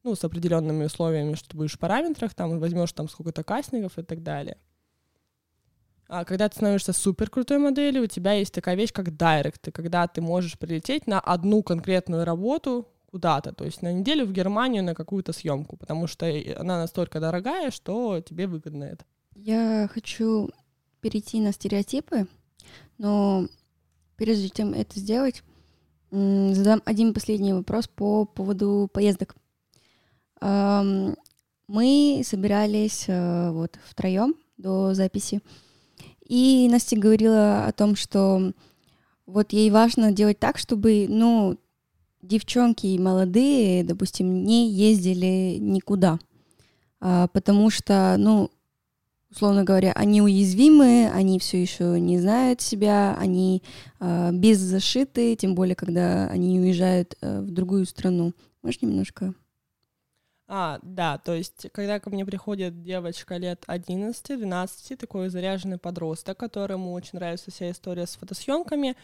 ну, 0.07 0.15
с 0.15 0.23
определенными 0.23 0.85
условиями, 0.85 1.35
что 1.35 1.49
ты 1.49 1.57
будешь 1.57 1.75
в 1.75 1.79
параметрах, 1.81 2.33
там, 2.33 2.61
возьмешь 2.61 2.93
там 2.93 3.09
сколько-то 3.09 3.43
кастингов 3.43 3.99
и 3.99 4.03
так 4.03 4.23
далее. 4.23 4.57
А 6.07 6.25
когда 6.25 6.49
ты 6.49 6.55
становишься 6.55 6.93
супер 6.93 7.29
крутой 7.29 7.59
моделью, 7.59 8.05
у 8.05 8.07
тебя 8.07 8.35
есть 8.35 8.55
такая 8.55 8.77
вещь, 8.77 8.93
как 8.93 9.17
директ, 9.17 9.73
когда 9.73 10.07
ты 10.07 10.21
можешь 10.21 10.57
прилететь 10.57 11.09
на 11.09 11.19
одну 11.19 11.65
конкретную 11.65 12.25
работу 12.25 12.87
куда-то, 13.07 13.53
то 13.53 13.65
есть 13.65 13.83
на 13.83 13.93
неделю 13.93 14.27
в 14.27 14.33
Германию 14.33 14.85
на 14.85 14.95
какую-то 14.95 15.33
съемку, 15.33 15.77
потому 15.77 16.07
что 16.07 16.27
она 16.57 16.79
настолько 16.79 17.19
дорогая, 17.19 17.73
что 17.73 18.21
тебе 18.21 18.47
выгодно 18.47 18.85
это. 18.85 19.05
Я 19.35 19.89
хочу 19.93 20.51
перейти 21.01 21.41
на 21.41 21.53
стереотипы, 21.53 22.29
но 22.99 23.49
прежде 24.15 24.51
чем 24.51 24.73
это 24.73 25.01
сделать, 25.01 25.43
задам 26.13 26.81
один 26.85 27.13
последний 27.13 27.53
вопрос 27.53 27.89
по 27.89 28.25
поводу 28.25 28.89
поездок. 28.93 29.35
Мы 30.41 32.23
собирались 32.25 33.05
э, 33.09 33.51
вот 33.51 33.79
втроем 33.85 34.37
до 34.57 34.95
записи, 34.95 35.41
и 36.29 36.69
Настя 36.71 36.97
говорила 36.97 37.67
о 37.67 37.73
том, 37.73 37.97
что 37.97 38.53
вот 39.27 39.53
ей 39.53 39.71
важно 39.71 40.13
делать 40.13 40.39
так, 40.39 40.59
чтобы, 40.59 41.07
ну, 41.09 41.59
девчонки 42.23 42.97
молодые, 42.99 43.85
допустим, 43.85 44.45
не 44.45 44.71
ездили 44.71 45.59
никуда, 45.59 46.19
а, 47.01 47.29
потому 47.29 47.71
что, 47.71 48.17
ну, 48.19 48.51
условно 49.31 49.65
говоря, 49.65 49.93
они 49.93 50.23
уязвимы, 50.23 51.11
они 51.13 51.39
все 51.39 51.61
еще 51.61 52.01
не 52.01 52.19
знают 52.19 52.61
себя, 52.61 53.17
они 53.19 53.63
э, 54.01 54.31
беззащиты, 54.33 55.37
тем 55.37 55.55
более, 55.55 55.75
когда 55.75 56.27
они 56.29 56.59
уезжают 56.61 57.17
э, 57.21 57.41
в 57.41 57.51
другую 57.51 57.87
страну. 57.87 58.33
Можешь 58.63 58.81
немножко 58.83 59.35
а, 60.49 60.79
да, 60.83 61.19
то 61.19 61.35
есть, 61.35 61.67
когда 61.73 61.99
ко 61.99 62.09
мне 62.11 62.25
приходит 62.25 62.81
девочка 62.81 63.37
лет 63.37 63.65
11-12, 63.67 64.97
такой 64.97 65.29
заряженный 65.29 65.79
подросток, 65.79 66.39
которому 66.39 66.93
очень 66.93 67.19
нравится 67.19 67.51
вся 67.51 67.71
история 67.73 68.07
с 68.07 68.15
фотосъемками, 68.15 68.97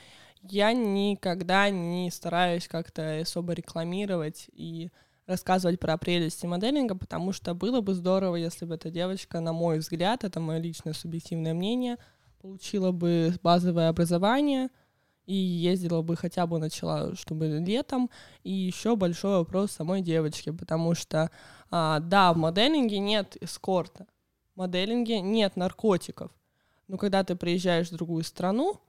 я 0.42 0.72
никогда 0.72 1.68
не 1.70 2.11
стараюсь 2.12 2.68
как-то 2.68 3.20
особо 3.20 3.54
рекламировать 3.54 4.46
и 4.52 4.90
рассказывать 5.26 5.80
про 5.80 5.96
прелести 5.99 6.46
моделинга, 6.46 6.96
потому 6.96 7.32
что 7.32 7.54
было 7.54 7.80
бы 7.80 7.94
здорово, 7.94 8.37
если 8.37 8.64
бы 8.64 8.75
эта 8.75 8.90
девочка, 8.90 9.40
на 9.40 9.52
мой 9.52 9.78
взгляд, 9.78 10.22
это 10.25 10.38
мое 10.38 10.58
личное 10.58 10.92
субъективное 10.92 11.54
мнение, 11.54 11.96
получила 12.40 12.92
бы 12.92 13.34
базовое 13.42 13.88
образование— 13.88 14.68
и 15.26 15.34
ездила 15.34 16.02
бы 16.02 16.16
хотя 16.16 16.46
бы 16.46 16.58
начала, 16.58 17.14
чтобы 17.14 17.46
летом. 17.46 18.10
И 18.42 18.52
еще 18.52 18.96
большой 18.96 19.38
вопрос 19.38 19.72
самой 19.72 20.02
девочки, 20.02 20.50
потому 20.50 20.94
что, 20.94 21.30
а, 21.70 22.00
да, 22.00 22.32
в 22.32 22.36
моделинге 22.36 22.98
нет 22.98 23.36
эскорта, 23.40 24.06
в 24.54 24.58
моделинге 24.58 25.20
нет 25.20 25.56
наркотиков, 25.56 26.30
но 26.88 26.98
когда 26.98 27.24
ты 27.24 27.36
приезжаешь 27.36 27.88
в 27.88 27.94
другую 27.94 28.24
страну, 28.24 28.80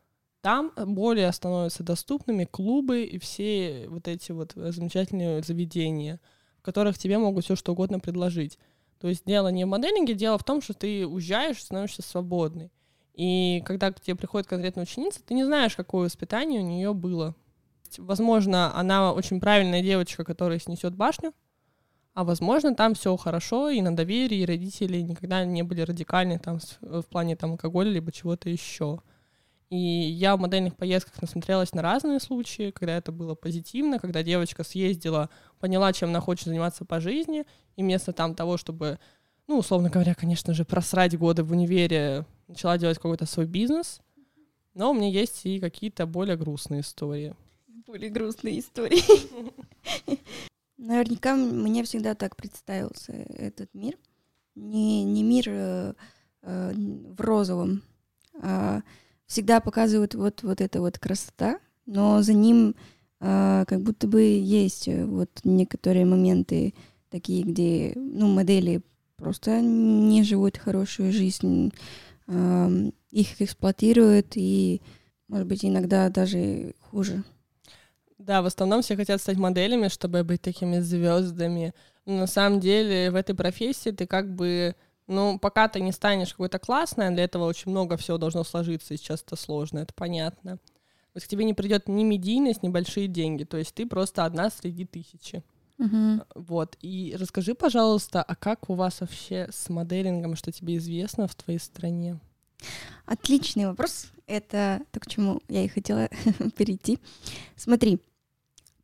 там 0.42 0.74
более 0.76 1.32
становятся 1.32 1.84
доступными 1.84 2.44
клубы 2.44 3.04
и 3.04 3.18
все 3.18 3.86
вот 3.88 4.10
эти 4.10 4.34
вот 4.34 4.52
замечательные 4.56 5.42
заведения, 5.42 6.20
в 6.58 6.64
которых 6.64 6.98
тебе 6.98 7.18
могут 7.18 7.46
все 7.46 7.56
что 7.56 7.72
угодно 7.72 8.00
предложить. 8.00 8.60
То 9.00 9.08
есть 9.08 9.24
дело 9.26 9.48
не 9.50 9.64
в 9.64 9.70
моделинге, 9.70 10.16
дело 10.16 10.38
в 10.38 10.44
том, 10.44 10.62
что 10.62 10.74
ты 10.74 11.08
уезжаешь, 11.08 11.62
становишься 11.62 12.02
свободный. 12.02 12.72
И 13.14 13.62
когда 13.66 13.92
к 13.92 14.00
тебе 14.00 14.16
приходит 14.16 14.48
конкретная 14.48 14.84
ученица, 14.84 15.22
ты 15.24 15.34
не 15.34 15.44
знаешь, 15.44 15.76
какое 15.76 16.06
воспитание 16.06 16.62
у 16.62 16.66
нее 16.66 16.94
было. 16.94 17.36
Возможно, 17.98 18.76
она 18.76 19.14
очень 19.14 19.40
правильная 19.40 19.84
девочка, 19.84 20.24
которая 20.24 20.60
снесет 20.60 20.96
башню, 20.96 21.34
а 22.16 22.24
возможно, 22.24 22.76
там 22.76 22.94
все 22.94 23.16
хорошо, 23.18 23.70
и 23.70 23.82
на 23.82 23.96
доверии, 23.96 24.40
и 24.40 24.46
родители 24.46 25.02
никогда 25.02 25.46
не 25.46 25.64
были 25.64 25.82
радикальны 25.82 26.40
там 26.40 26.60
в 26.82 27.04
плане 27.04 27.36
там 27.36 27.52
алкоголя, 27.52 27.90
либо 27.90 28.12
чего-то 28.12 28.50
еще. 28.50 29.00
И 29.70 29.78
я 29.78 30.36
в 30.36 30.40
модельных 30.40 30.76
поездках 30.76 31.20
насмотрелась 31.22 31.74
на 31.74 31.82
разные 31.82 32.20
случаи, 32.20 32.70
когда 32.70 32.98
это 32.98 33.12
было 33.12 33.34
позитивно, 33.34 33.98
когда 33.98 34.22
девочка 34.22 34.64
съездила, 34.64 35.32
поняла, 35.60 35.92
чем 35.94 36.10
она 36.10 36.20
хочет 36.20 36.46
заниматься 36.46 36.86
по 36.86 37.00
жизни, 37.00 37.46
и 37.76 37.82
вместо 37.82 38.14
там 38.14 38.36
того, 38.36 38.58
чтобы, 38.58 39.00
ну, 39.48 39.58
условно 39.58 39.90
говоря, 39.90 40.14
конечно 40.14 40.54
же, 40.54 40.66
просрать 40.66 41.18
годы 41.18 41.44
в 41.44 41.52
универе, 41.52 42.26
начала 42.48 42.78
делать 42.78 42.98
какой-то 42.98 43.26
свой 43.26 43.46
бизнес, 43.46 44.02
но 44.74 44.92
у 44.92 44.94
меня 44.94 45.10
есть 45.10 45.46
и 45.46 45.60
какие-то 45.60 46.06
более 46.06 46.38
грустные 46.38 46.82
истории. 46.82 47.36
Более 47.86 48.10
грустные 48.10 48.60
истории. 48.60 49.04
Наверняка 50.78 51.36
мне 51.36 51.84
всегда 51.84 52.16
так 52.16 52.36
представился 52.36 53.14
этот 53.14 53.74
мир. 53.74 53.98
Не, 54.56 55.04
не 55.04 55.24
мир 55.24 55.46
э, 55.48 55.94
э, 56.42 56.74
в 56.74 57.22
розовом, 57.22 57.84
а 58.42 58.82
всегда 59.26 59.60
показывают 59.60 60.16
вот, 60.16 60.44
вот 60.44 60.62
эта 60.62 60.80
вот 60.82 61.00
красота, 61.00 61.60
но 61.86 62.22
за 62.22 62.34
ним 62.34 62.76
э, 63.20 63.66
как 63.68 63.82
будто 63.82 64.08
бы 64.08 64.22
есть 64.22 64.88
вот 64.88 65.30
некоторые 65.44 66.06
моменты 66.06 66.74
такие, 67.10 67.44
где 67.44 67.94
ну, 67.96 68.28
модели 68.28 68.82
просто 69.16 69.62
не 69.62 70.24
живут 70.24 70.58
хорошую 70.58 71.14
жизнь, 71.14 71.72
их 72.28 73.42
эксплуатируют 73.42 74.34
и, 74.36 74.82
может 75.28 75.48
быть, 75.48 75.66
иногда 75.66 76.10
даже 76.10 76.74
хуже. 76.80 77.24
Да, 78.18 78.42
в 78.42 78.46
основном 78.46 78.82
все 78.82 78.96
хотят 78.96 79.22
стать 79.22 79.38
моделями, 79.38 79.90
чтобы 79.90 80.24
быть 80.24 80.42
такими 80.42 80.80
звездами. 80.80 81.74
Но 82.06 82.20
на 82.20 82.28
самом 82.28 82.60
деле 82.60 83.12
в 83.12 83.16
этой 83.16 83.36
профессии 83.36 83.90
ты 83.90 84.08
как 84.08 84.34
бы, 84.34 84.76
ну, 85.08 85.38
пока 85.40 85.68
ты 85.68 85.82
не 85.82 85.92
станешь 85.92 86.32
какой-то 86.32 86.60
классной, 86.60 87.12
для 87.12 87.26
этого 87.26 87.46
очень 87.46 87.72
много 87.72 87.98
всего 87.98 88.18
должно 88.18 88.44
сложиться, 88.44 88.94
и 88.94 88.98
сейчас 88.98 89.22
это 89.24 89.36
сложно, 89.36 89.80
это 89.80 89.94
понятно. 89.94 90.60
Есть 91.16 91.28
к 91.28 91.30
тебе 91.30 91.46
не 91.46 91.54
придет 91.54 91.88
ни 91.88 92.04
медийность, 92.04 92.64
ни 92.64 92.70
большие 92.70 93.08
деньги. 93.08 93.44
То 93.44 93.58
есть 93.58 93.76
ты 93.76 93.86
просто 93.86 94.26
одна 94.26 94.50
среди 94.50 94.86
тысячи. 94.86 95.44
Uh-huh. 95.84 96.26
Вот. 96.36 96.78
И 96.82 97.16
расскажи, 97.20 97.56
пожалуйста, 97.56 98.24
а 98.24 98.36
как 98.36 98.70
у 98.70 98.76
вас 98.76 99.02
вообще 99.02 99.50
с 99.52 99.70
моделингом, 99.70 100.36
что 100.36 100.52
тебе 100.52 100.78
известно 100.78 101.28
в 101.28 101.36
твоей 101.36 101.60
стране? 101.60 102.20
Отличный 103.06 103.66
вопрос. 103.66 104.08
Это 104.26 104.82
то, 104.92 105.02
к 105.02 105.08
чему 105.08 105.42
я 105.50 105.66
и 105.66 105.68
хотела 105.68 106.08
перейти. 106.56 107.00
Смотри, 107.58 108.00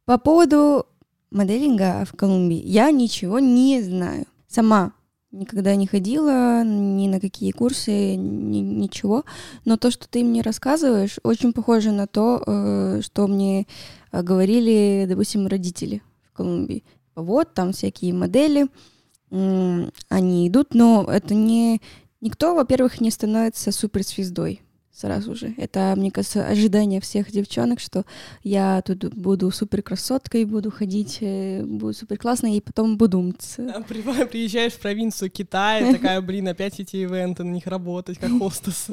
по 0.04 0.18
поводу 0.18 0.88
моделинга 1.32 2.04
в 2.06 2.18
Колумбии 2.18 2.62
я 2.66 2.92
ничего 2.92 3.40
не 3.40 3.82
знаю. 3.82 4.26
Сама 4.48 4.92
никогда 5.32 5.76
не 5.76 5.88
ходила 5.88 6.64
ни 6.66 7.08
на 7.08 7.22
какие 7.22 7.52
курсы, 7.52 8.16
ни, 8.16 8.60
ничего. 8.60 9.24
Но 9.64 9.78
то, 9.78 9.90
что 9.90 10.10
ты 10.10 10.24
мне 10.24 10.42
рассказываешь, 10.42 11.20
очень 11.24 11.54
похоже 11.54 11.92
на 11.92 12.08
то, 12.08 12.44
э, 12.46 13.02
что 13.04 13.28
мне 13.28 13.68
э, 14.12 14.22
говорили, 14.22 15.06
допустим, 15.08 15.48
родители 15.48 16.02
Колумбии. 16.40 16.84
Вот, 17.16 17.54
там 17.54 17.74
всякие 17.74 18.14
модели, 18.14 18.68
они 19.30 20.48
идут, 20.48 20.74
но 20.74 21.06
это 21.12 21.36
не... 21.36 21.82
Никто, 22.22 22.56
во-первых, 22.56 23.02
не 23.02 23.12
становится 23.12 23.72
суперзвездой 23.72 24.62
сразу 24.92 25.36
же. 25.36 25.54
Это, 25.58 25.94
мне 25.96 26.12
кажется, 26.12 26.46
ожидание 26.46 27.00
всех 27.00 27.32
девчонок, 27.32 27.80
что 27.80 28.06
я 28.44 28.82
тут 28.82 29.14
буду 29.14 29.52
супер 29.52 29.82
красоткой, 29.82 30.46
буду 30.46 30.72
ходить, 30.72 31.20
э, 31.22 31.64
буду 31.64 31.94
супер 31.94 32.18
классной, 32.18 32.58
и 32.58 32.62
потом 32.62 32.98
буду 32.98 33.20
умыться. 33.20 33.62
Да, 33.62 33.82
приезжаешь 34.26 34.74
в 34.74 34.80
провинцию 34.80 35.30
Китая, 35.30 35.94
такая, 35.94 36.20
блин, 36.22 36.48
опять 36.50 36.80
эти 36.80 36.98
ивенты, 36.98 37.44
на 37.44 37.52
них 37.52 37.68
работать, 37.68 38.18
как 38.18 38.32
хостес. 38.40 38.88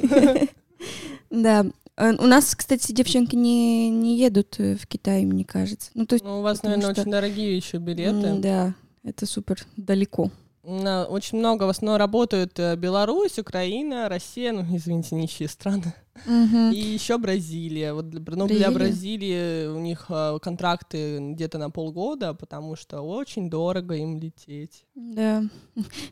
Да, 1.29 1.65
Э, 1.65 1.71
у 1.97 2.27
нас, 2.27 2.55
кстати, 2.55 2.91
девчонки 2.91 3.35
не, 3.35 3.89
не 3.89 4.17
едут 4.17 4.59
э, 4.59 4.75
в 4.75 4.85
Китай, 4.85 5.25
мне 5.25 5.43
кажется. 5.43 5.89
Ну, 5.95 6.05
то 6.05 6.13
есть, 6.13 6.23
ну 6.23 6.39
у 6.39 6.41
вас, 6.43 6.61
наверное, 6.61 6.93
что... 6.93 7.01
очень 7.01 7.11
дорогие 7.11 7.57
еще 7.57 7.77
билеты. 7.77 8.35
Да, 8.35 8.75
это 9.03 9.25
супер 9.25 9.65
далеко. 9.77 10.31
Очень 10.67 11.37
много 11.39 11.63
в 11.63 11.69
основном 11.69 11.97
работают 11.97 12.59
э, 12.59 12.75
Беларусь, 12.75 13.39
Украина, 13.39 14.09
Россия, 14.09 14.51
ну, 14.51 14.65
извините, 14.75 15.15
нищие 15.15 15.47
страны. 15.47 15.93
Угу. 16.25 16.73
И 16.73 16.77
еще 16.77 17.17
Бразилия. 17.17 17.93
Вот 17.93 18.09
для, 18.09 18.21
ну, 18.35 18.47
для 18.47 18.69
Бразилии 18.71 19.67
у 19.67 19.79
них 19.79 20.07
а, 20.09 20.37
контракты 20.39 21.19
где-то 21.19 21.57
на 21.57 21.69
полгода, 21.69 22.33
потому 22.33 22.75
что 22.75 22.99
очень 22.99 23.49
дорого 23.49 23.95
им 23.95 24.19
лететь. 24.19 24.83
Да. 24.95 25.43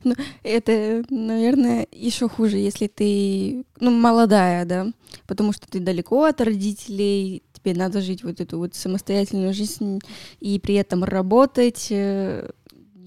Ну, 0.05 0.15
это, 0.43 1.03
наверное, 1.09 1.87
еще 1.91 2.29
хуже, 2.29 2.57
если 2.57 2.87
ты 2.87 3.65
ну, 3.81 3.91
молодая, 3.91 4.63
да, 4.63 4.87
потому 5.27 5.51
что 5.51 5.67
ты 5.67 5.81
далеко 5.81 6.23
от 6.23 6.39
родителей, 6.39 7.43
тебе 7.51 7.73
надо 7.73 7.99
жить 7.99 8.23
вот 8.23 8.39
эту 8.39 8.59
вот 8.59 8.75
самостоятельную 8.75 9.53
жизнь 9.53 9.99
и 10.39 10.59
при 10.59 10.75
этом 10.75 11.03
работать. 11.03 11.91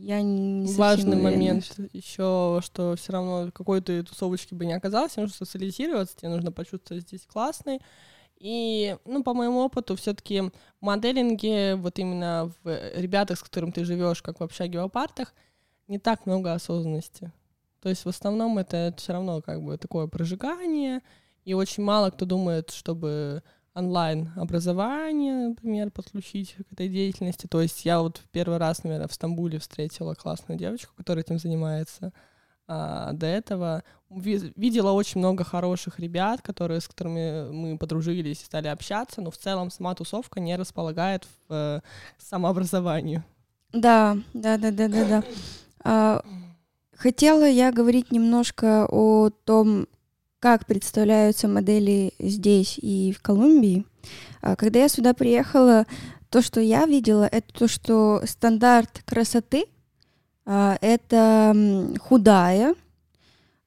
Э, 0.09 0.11
я 0.11 0.23
не 0.23 0.73
Важный 0.75 1.17
уверена, 1.17 1.31
момент 1.31 1.77
еще, 1.93 2.61
что 2.63 2.97
все 2.97 3.13
равно 3.13 3.51
какой 3.53 3.81
ты 3.81 4.03
тусовочке 4.03 4.55
бы 4.55 4.65
не 4.65 4.73
оказался, 4.73 5.17
тебе 5.17 5.23
нужно 5.25 5.37
социализироваться, 5.37 6.17
тебе 6.17 6.31
нужно 6.31 6.51
почувствовать 6.51 7.05
здесь 7.05 7.27
классный. 7.27 7.81
И, 8.39 8.97
ну, 9.05 9.23
по 9.23 9.35
моему 9.35 9.59
опыту, 9.61 9.97
все-таки 9.97 10.41
в 10.41 10.53
моделинге, 10.81 11.75
вот 11.75 11.99
именно 11.99 12.53
в 12.63 12.93
ребятах, 12.95 13.39
с 13.39 13.43
которым 13.43 13.73
ты 13.73 13.85
живешь, 13.85 14.23
как 14.23 14.41
в 14.41 14.45
общаге 14.45 14.79
в 14.79 14.85
апартах, 14.85 15.35
не 15.89 15.99
так 15.99 16.25
много 16.25 16.53
осознанности. 16.53 17.33
То 17.81 17.89
есть 17.89 18.05
в 18.05 18.09
основном 18.09 18.59
это 18.59 18.95
все 18.97 19.13
равно 19.13 19.43
как 19.43 19.63
бы 19.63 19.77
такое 19.77 20.07
прожигание, 20.07 21.03
и 21.45 21.55
очень 21.55 21.83
мало 21.83 22.11
кто 22.11 22.27
думает, 22.27 22.71
чтобы 22.71 23.43
онлайн-образование, 23.79 25.49
например, 25.49 25.91
подключить 25.91 26.57
к 26.69 26.73
этой 26.73 26.89
деятельности. 26.89 27.47
То 27.47 27.61
есть 27.61 27.85
я 27.85 28.01
вот 28.01 28.21
первый 28.33 28.59
раз, 28.59 28.85
наверное, 28.85 29.09
в 29.09 29.13
Стамбуле 29.13 29.59
встретила 29.59 30.15
классную 30.15 30.59
девочку, 30.59 30.93
которая 30.97 31.25
этим 31.25 31.39
занимается. 31.39 32.13
А, 32.67 33.13
до 33.13 33.27
этого 33.27 33.83
ви- 34.11 34.53
видела 34.57 34.93
очень 34.93 35.21
много 35.21 35.45
хороших 35.45 35.99
ребят, 36.01 36.43
которые, 36.43 36.81
с 36.81 36.89
которыми 36.89 37.51
мы 37.51 37.79
подружились 37.79 38.43
и 38.43 38.45
стали 38.45 38.69
общаться, 38.69 39.23
но 39.23 39.31
в 39.31 39.39
целом 39.39 39.71
сама 39.71 39.95
тусовка 39.95 40.41
не 40.41 40.57
располагает 40.57 41.25
в 41.25 41.53
э, 41.53 41.81
самообразованию. 42.19 43.25
Да, 43.73 44.19
да, 44.35 44.59
да, 44.59 44.71
да, 44.71 44.89
да, 44.89 45.05
да. 45.05 45.25
А, 45.85 46.23
хотела 46.95 47.49
я 47.49 47.73
говорить 47.73 48.13
немножко 48.13 48.87
о 48.91 49.31
том, 49.31 49.87
как 50.41 50.67
представляются 50.67 51.49
модели 51.49 52.13
здесь 52.19 52.79
и 52.79 53.13
в 53.13 53.21
Колумбии. 53.23 53.85
А, 54.41 54.57
когда 54.57 54.81
я 54.81 54.89
сюда 54.89 55.15
приехала, 55.15 55.87
то, 56.31 56.43
что 56.43 56.61
я 56.61 56.87
видела, 56.87 57.25
это 57.25 57.53
то, 57.53 57.69
что 57.69 58.23
стандарт 58.25 59.03
красоты 59.05 59.67
а, 60.45 60.79
это 60.81 61.55
худая 62.01 62.75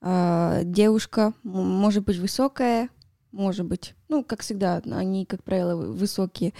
а, 0.01 0.63
девушка, 0.63 1.33
может 1.43 2.03
быть 2.05 2.17
высокая, 2.17 2.89
может 3.31 3.65
быть, 3.65 3.93
ну, 4.09 4.23
как 4.23 4.41
всегда, 4.41 4.81
они, 4.91 5.25
как 5.25 5.43
правило, 5.43 5.75
вы- 5.75 5.93
высокие. 5.93 6.53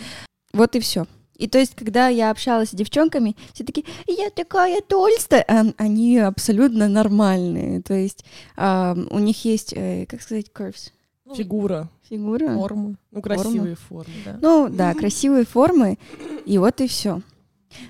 Вот 0.54 0.76
и 0.76 0.80
все. 0.80 1.06
И 1.42 1.48
то 1.48 1.58
есть, 1.58 1.74
когда 1.76 2.08
я 2.08 2.30
общалась 2.30 2.70
с 2.70 2.76
девчонками, 2.76 3.36
все 3.52 3.64
такие, 3.64 3.84
я 4.06 4.30
такая 4.30 4.80
толстая, 4.82 5.44
а 5.48 5.74
они 5.78 6.20
абсолютно 6.20 6.88
нормальные. 6.88 7.82
То 7.82 7.96
есть 7.96 8.24
а, 8.56 8.96
у 9.10 9.18
них 9.18 9.44
есть, 9.44 9.74
э, 9.76 10.06
как 10.08 10.22
сказать, 10.22 10.52
curves, 10.54 10.92
Ну, 11.26 11.34
Фигура, 11.34 11.90
фигура. 12.08 12.54
Форму. 12.54 12.96
ну, 13.10 13.22
красивые 13.24 13.76
формы. 13.76 14.14
Да. 14.24 14.38
Ну 14.40 14.70
да, 14.70 14.94
красивые 14.94 15.46
формы, 15.46 15.98
и 16.46 16.60
вот 16.60 16.80
и 16.80 16.88
все. 16.88 17.22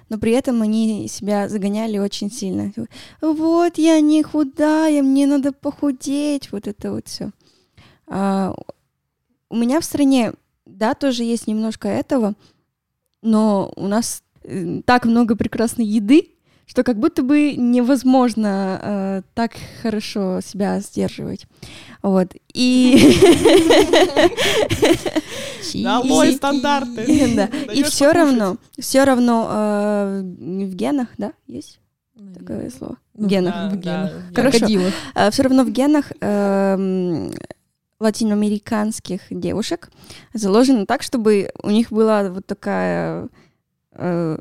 Но 0.07 0.17
при 0.17 0.31
этом 0.31 0.61
они 0.61 1.09
себя 1.09 1.49
загоняли 1.49 1.97
очень 1.97 2.31
сильно. 2.31 2.71
Вот 3.19 3.77
я 3.77 3.99
не 3.99 4.23
худая, 4.23 5.03
мне 5.03 5.27
надо 5.27 5.51
похудеть, 5.51 6.53
вот 6.53 6.67
это 6.67 6.93
вот 6.93 7.09
все. 7.09 7.31
у 8.07 9.55
меня 9.57 9.81
в 9.81 9.83
стране, 9.83 10.31
да, 10.65 10.93
тоже 10.93 11.23
есть 11.23 11.47
немножко 11.47 11.89
этого, 11.89 12.35
но 13.21 13.71
у 13.75 13.87
нас 13.87 14.23
э, 14.43 14.81
так 14.85 15.05
много 15.05 15.35
прекрасной 15.35 15.85
еды, 15.85 16.29
что 16.65 16.83
как 16.83 16.97
будто 16.99 17.21
бы 17.21 17.53
невозможно 17.57 18.79
э, 18.81 19.21
так 19.33 19.51
хорошо 19.81 20.39
себя 20.41 20.79
сдерживать. 20.79 21.45
Вот. 22.01 22.33
И... 22.53 23.17
Долой 25.83 26.29
И- 26.31 26.35
стандарты. 26.35 27.05
Да. 27.35 27.45
И 27.73 27.83
все 27.83 28.11
равно, 28.11 28.57
все 28.79 29.03
равно 29.03 29.47
э, 29.51 30.21
в 30.23 30.75
генах, 30.75 31.07
да, 31.17 31.33
есть 31.47 31.79
такое 32.37 32.69
слово? 32.69 32.97
В 33.13 33.21
Ну, 33.21 33.27
генах. 33.27 33.73
В 33.73 33.77
генах. 33.77 33.83
да, 33.83 34.01
я- 34.03 34.33
Хорошо. 34.33 34.57
Крокодилов. 34.59 34.93
все 35.31 35.43
равно 35.43 35.63
в 35.63 35.69
генах 35.71 36.11
эм, 36.21 37.31
латиноамериканских 38.01 39.21
девушек 39.29 39.89
заложено 40.33 40.85
так, 40.85 41.01
чтобы 41.03 41.51
у 41.63 41.69
них 41.69 41.91
была 41.91 42.29
вот 42.29 42.45
такая 42.45 43.29
э, 43.93 44.37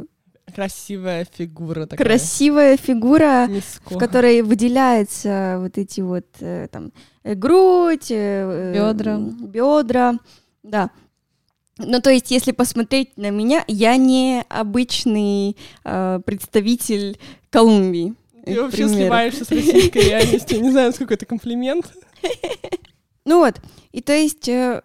Красивая 0.55 1.27
фигура 1.31 1.87
такая. 1.87 2.05
красивая 2.05 2.77
фигура, 2.77 3.47
Миско. 3.49 3.95
в 3.95 3.99
которой 3.99 4.43
выделяются 4.43 5.59
вот 5.61 5.79
эти 5.79 6.01
вот 6.01 6.27
э, 6.41 6.67
там 6.73 6.93
э, 7.23 7.35
грудь, 7.35 8.11
э, 8.11 8.73
Бёдра. 8.75 9.19
бедра, 9.19 10.15
да. 10.65 10.91
Ну, 11.79 12.01
то 12.01 12.11
есть, 12.11 12.31
если 12.31 12.53
посмотреть 12.53 13.17
на 13.17 13.31
меня, 13.31 13.65
я 13.69 13.97
не 13.97 14.45
обычный 14.49 15.57
э, 15.85 16.21
представитель 16.27 17.19
Колумбии. 17.49 18.15
Ты 18.45 18.61
вообще 18.61 18.85
примеру. 18.85 18.95
сливаешься 19.03 19.45
с 19.45 19.51
российской 19.51 19.99
реальностью. 20.09 20.61
Не 20.63 20.73
знаю, 20.73 20.93
сколько 20.93 21.15
это 21.15 21.27
комплимент. 21.27 21.87
Ну 23.31 23.39
вот, 23.39 23.61
и 23.93 24.01
то 24.01 24.13
есть, 24.13 24.49
э, 24.49 24.83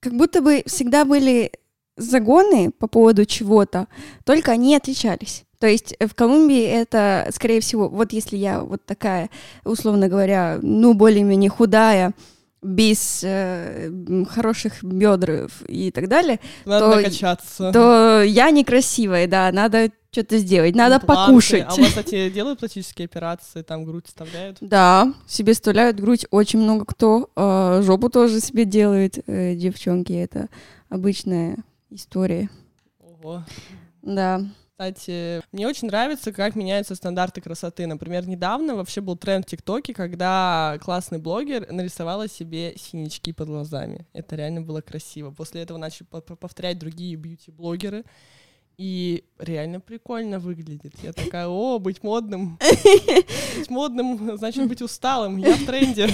как 0.00 0.12
будто 0.12 0.42
бы 0.42 0.62
всегда 0.66 1.06
были 1.06 1.50
загоны 1.96 2.72
по 2.72 2.88
поводу 2.88 3.24
чего-то, 3.24 3.88
только 4.26 4.52
они 4.52 4.76
отличались. 4.76 5.44
То 5.58 5.66
есть 5.66 5.94
э, 5.98 6.06
в 6.06 6.14
Колумбии 6.14 6.62
это, 6.62 7.26
скорее 7.32 7.62
всего, 7.62 7.88
вот 7.88 8.12
если 8.12 8.36
я 8.36 8.60
вот 8.60 8.84
такая, 8.84 9.30
условно 9.64 10.08
говоря, 10.08 10.58
ну, 10.60 10.92
более-менее 10.92 11.48
худая, 11.48 12.12
без 12.60 13.22
э, 13.24 13.90
хороших 14.28 14.84
бедр 14.84 15.48
и 15.66 15.90
так 15.90 16.08
далее, 16.08 16.38
Надо 16.66 16.90
То- 16.90 16.96
накачаться. 16.96 17.72
то 17.72 18.22
я 18.22 18.50
некрасивая, 18.50 19.26
да, 19.26 19.50
надо 19.52 19.90
что-то 20.12 20.38
сделать, 20.38 20.74
надо 20.74 20.96
Импланты. 20.96 21.26
покушать. 21.26 21.64
А 21.68 21.74
у 21.74 21.78
вас, 21.78 21.88
кстати, 21.88 22.30
делают 22.30 22.58
пластические 22.58 23.04
операции, 23.06 23.62
там 23.62 23.84
грудь 23.84 24.06
вставляют? 24.06 24.58
Да, 24.60 25.12
себе 25.26 25.52
вставляют 25.52 26.00
грудь 26.00 26.26
очень 26.30 26.58
много 26.60 26.84
кто. 26.84 27.30
э, 27.36 27.82
жопу 27.84 28.10
тоже 28.10 28.40
себе 28.40 28.64
делает 28.64 29.18
э, 29.28 29.54
девчонки. 29.54 30.12
Это 30.12 30.48
обычная 30.88 31.58
история. 31.90 32.50
Ого. 32.98 33.44
Да. 34.02 34.42
Кстати, 34.72 35.42
мне 35.52 35.68
очень 35.68 35.88
нравится, 35.88 36.32
как 36.32 36.56
меняются 36.56 36.94
стандарты 36.94 37.42
красоты. 37.42 37.86
Например, 37.86 38.26
недавно 38.26 38.74
вообще 38.76 39.02
был 39.02 39.14
тренд 39.14 39.44
в 39.46 39.50
ТикТоке, 39.50 39.92
когда 39.92 40.78
классный 40.82 41.18
блогер 41.18 41.70
нарисовала 41.70 42.28
себе 42.28 42.72
синячки 42.78 43.32
под 43.32 43.48
глазами. 43.48 44.06
Это 44.14 44.36
реально 44.36 44.62
было 44.62 44.80
красиво. 44.80 45.32
После 45.32 45.60
этого 45.60 45.76
начали 45.76 46.06
по- 46.06 46.22
по- 46.22 46.34
повторять 46.34 46.78
другие 46.78 47.14
бьюти-блогеры. 47.16 48.04
И 48.80 49.24
реально 49.38 49.78
прикольно 49.78 50.38
выглядит. 50.38 50.94
Я 51.02 51.12
такая, 51.12 51.48
о, 51.48 51.78
быть 51.78 52.02
модным. 52.02 52.58
Быть 53.58 53.68
модным, 53.68 54.38
значит 54.38 54.66
быть 54.68 54.80
усталым. 54.80 55.36
Я 55.36 55.54
в 55.54 55.66
тренде. 55.66 56.08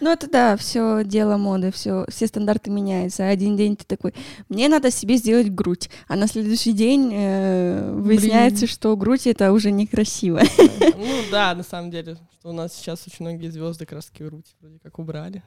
Ну 0.00 0.10
это 0.10 0.30
да, 0.30 0.56
все 0.56 1.04
дело 1.04 1.36
моды, 1.36 1.72
все, 1.72 2.06
все 2.08 2.26
стандарты 2.26 2.70
меняются. 2.70 3.28
Один 3.28 3.54
день 3.54 3.76
ты 3.76 3.84
такой, 3.84 4.14
мне 4.48 4.70
надо 4.70 4.90
себе 4.90 5.16
сделать 5.16 5.50
грудь, 5.50 5.90
а 6.08 6.16
на 6.16 6.26
следующий 6.26 6.72
день 6.72 7.10
э, 7.12 7.92
выясняется, 7.92 8.66
что 8.66 8.96
грудь 8.96 9.26
это 9.26 9.52
уже 9.52 9.72
некрасиво. 9.72 10.40
Ну 10.96 11.22
да, 11.30 11.54
на 11.54 11.62
самом 11.62 11.90
деле, 11.90 12.16
что 12.38 12.48
у 12.48 12.52
нас 12.52 12.74
сейчас 12.74 13.06
очень 13.06 13.26
многие 13.26 13.50
звезды 13.50 13.84
краски 13.84 14.22
грудь 14.22 14.56
вроде 14.60 14.78
как 14.78 14.98
убрали. 14.98 15.42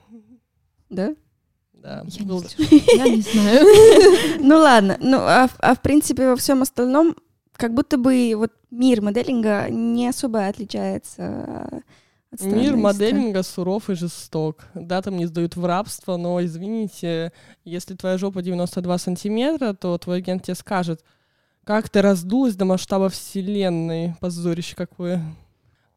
Да? 0.90 1.16
Да, 1.84 2.04
Я 2.08 2.24
не 2.24 2.26
был- 2.26 2.44
Я 2.96 3.08
не 3.10 3.22
знаю. 3.22 3.66
Ну 4.40 4.58
ладно, 4.58 4.98
ну 5.02 5.18
а, 5.20 5.48
в- 5.48 5.58
а 5.60 5.76
в 5.76 5.82
принципе 5.82 6.30
во 6.30 6.36
всем 6.38 6.62
остальном, 6.62 7.16
как 7.58 7.74
будто 7.74 7.98
бы 7.98 8.34
вот 8.38 8.52
мир 8.72 9.02
моделинга 9.02 9.68
не 9.70 10.08
особо 10.08 10.48
отличается 10.48 11.84
от 12.32 12.42
Мир 12.42 12.76
моделинга 12.78 13.44
суров 13.44 13.90
и 13.90 13.96
жесток. 13.96 14.64
Да, 14.74 15.02
там 15.04 15.18
не 15.18 15.26
сдают 15.28 15.56
в 15.56 15.64
рабство, 15.66 16.18
но, 16.18 16.44
извините, 16.44 17.32
если 17.64 17.94
твоя 17.96 18.18
жопа 18.18 18.42
92 18.42 18.98
сантиметра, 18.98 19.74
то 19.74 19.96
твой 20.00 20.18
агент 20.18 20.44
тебе 20.44 20.56
скажет, 20.56 21.04
как 21.64 21.90
ты 21.90 22.02
раздулась 22.02 22.56
до 22.56 22.66
масштаба 22.66 23.10
вселенной. 23.10 24.16
Позорище 24.20 24.76
какое. 24.76 25.22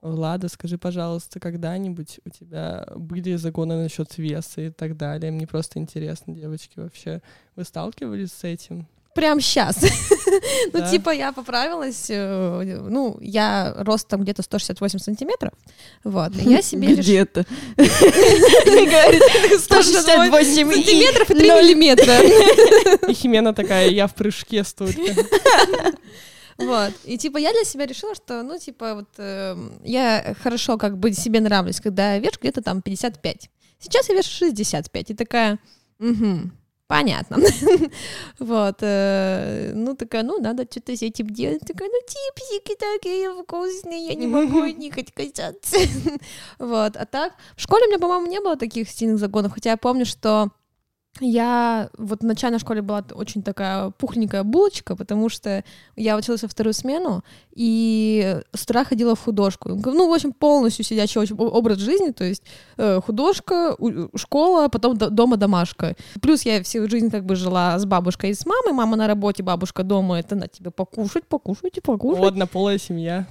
Влада, 0.02 0.48
скажи, 0.48 0.78
пожалуйста, 0.78 1.40
когда-нибудь 1.40 2.20
у 2.24 2.30
тебя 2.30 2.86
были 2.94 3.34
загоны 3.36 3.76
насчет 3.82 4.18
веса 4.18 4.60
и 4.60 4.70
так 4.70 4.96
далее? 4.96 5.32
Мне 5.32 5.46
просто 5.46 5.78
интересно, 5.78 6.34
девочки, 6.34 6.72
вообще. 6.78 7.22
Вы 7.56 7.64
сталкивались 7.64 8.30
с 8.32 8.44
этим? 8.44 8.86
Прям 9.14 9.40
сейчас. 9.40 9.78
Ну, 10.72 10.90
типа, 10.90 11.10
я 11.10 11.32
поправилась. 11.32 12.06
э, 12.10 12.80
Ну, 12.88 13.16
я 13.20 13.72
ростом 13.78 14.22
где-то 14.22 14.42
168 14.42 14.98
сантиметров. 14.98 15.52
Вот. 16.04 16.32
и 16.36 16.50
Я 16.50 16.60
себе. 16.60 16.94
Где-то. 16.94 17.46
Говорит, 17.76 19.22
168 19.60 20.70
и 20.72 20.74
сантиметров 20.74 21.30
и 21.30 21.34
3 21.34 21.48
ноль. 21.48 21.64
миллиметра. 21.64 22.18
И 23.08 23.14
Химена 23.14 23.54
такая, 23.54 23.88
я 23.88 24.06
в 24.08 24.14
прыжке 24.14 24.64
столько. 24.64 25.00
Вот. 26.58 26.92
И 27.04 27.18
типа 27.18 27.38
я 27.38 27.52
для 27.52 27.64
себя 27.64 27.86
решила, 27.86 28.14
что, 28.14 28.42
ну, 28.42 28.58
типа, 28.58 28.94
вот 28.94 29.08
эм, 29.18 29.78
я 29.84 30.34
хорошо 30.42 30.78
как 30.78 30.98
бы 30.98 31.12
себе 31.12 31.40
нравлюсь, 31.40 31.80
когда 31.80 32.14
я 32.14 32.18
вешу 32.20 32.38
где-то 32.40 32.62
там 32.62 32.82
55. 32.82 33.50
Сейчас 33.78 34.08
я 34.08 34.14
вешу 34.14 34.30
65. 34.30 35.10
И 35.10 35.14
такая, 35.14 35.58
«Мгм, 35.98 36.52
Понятно. 36.88 37.38
вот. 38.38 38.76
Э, 38.80 39.72
ну, 39.74 39.96
такая, 39.96 40.22
ну, 40.22 40.40
надо 40.40 40.66
что-то 40.70 40.96
с 40.96 41.02
этим 41.02 41.30
делать. 41.30 41.60
Такая, 41.66 41.88
ну, 41.88 41.98
чипсики 42.06 42.76
такие 42.78 43.30
вкусные, 43.42 44.06
я 44.06 44.14
не 44.14 44.28
могу 44.28 44.62
от 44.62 44.78
них 44.78 44.96
отказаться. 44.96 45.76
вот. 46.60 46.96
А 46.96 47.04
так, 47.06 47.32
в 47.56 47.60
школе 47.60 47.86
у 47.86 47.88
меня, 47.88 47.98
по-моему, 47.98 48.26
не 48.28 48.40
было 48.40 48.56
таких 48.56 48.88
сильных 48.88 49.18
загонов, 49.18 49.52
хотя 49.52 49.70
я 49.70 49.76
помню, 49.76 50.06
что 50.06 50.52
я 51.20 51.88
вот 51.96 52.20
в 52.20 52.24
начальной 52.24 52.58
школе 52.58 52.82
была 52.82 53.04
очень 53.12 53.42
такая 53.42 53.90
пухленькая 53.90 54.42
булочка, 54.42 54.96
потому 54.96 55.28
что 55.28 55.64
я 55.96 56.16
училась 56.16 56.42
во 56.42 56.48
вторую 56.48 56.74
смену, 56.74 57.22
и 57.52 58.40
с 58.52 58.64
утра 58.64 58.84
ходила 58.84 59.14
в 59.14 59.20
художку. 59.20 59.70
Ну, 59.70 60.08
в 60.08 60.12
общем, 60.12 60.32
полностью 60.32 60.84
сидячий 60.84 61.20
образ 61.32 61.78
жизни, 61.78 62.10
то 62.10 62.24
есть 62.24 62.42
э, 62.76 63.00
художка, 63.00 63.76
школа, 64.14 64.68
потом 64.68 64.96
дома 64.96 65.36
домашка. 65.36 65.96
Плюс 66.20 66.42
я 66.42 66.62
всю 66.62 66.88
жизнь 66.88 67.10
как 67.10 67.24
бы 67.24 67.36
жила 67.36 67.78
с 67.78 67.84
бабушкой 67.84 68.30
и 68.30 68.34
с 68.34 68.44
мамой. 68.44 68.72
Мама 68.72 68.96
на 68.96 69.06
работе, 69.06 69.42
бабушка 69.42 69.82
дома, 69.82 70.18
это 70.18 70.34
на 70.34 70.48
тебе 70.48 70.70
покушать, 70.70 71.24
покушать 71.26 71.78
и 71.78 71.80
покушать. 71.80 72.18
Вот, 72.18 72.32
однополая 72.32 72.78
семья. 72.78 73.26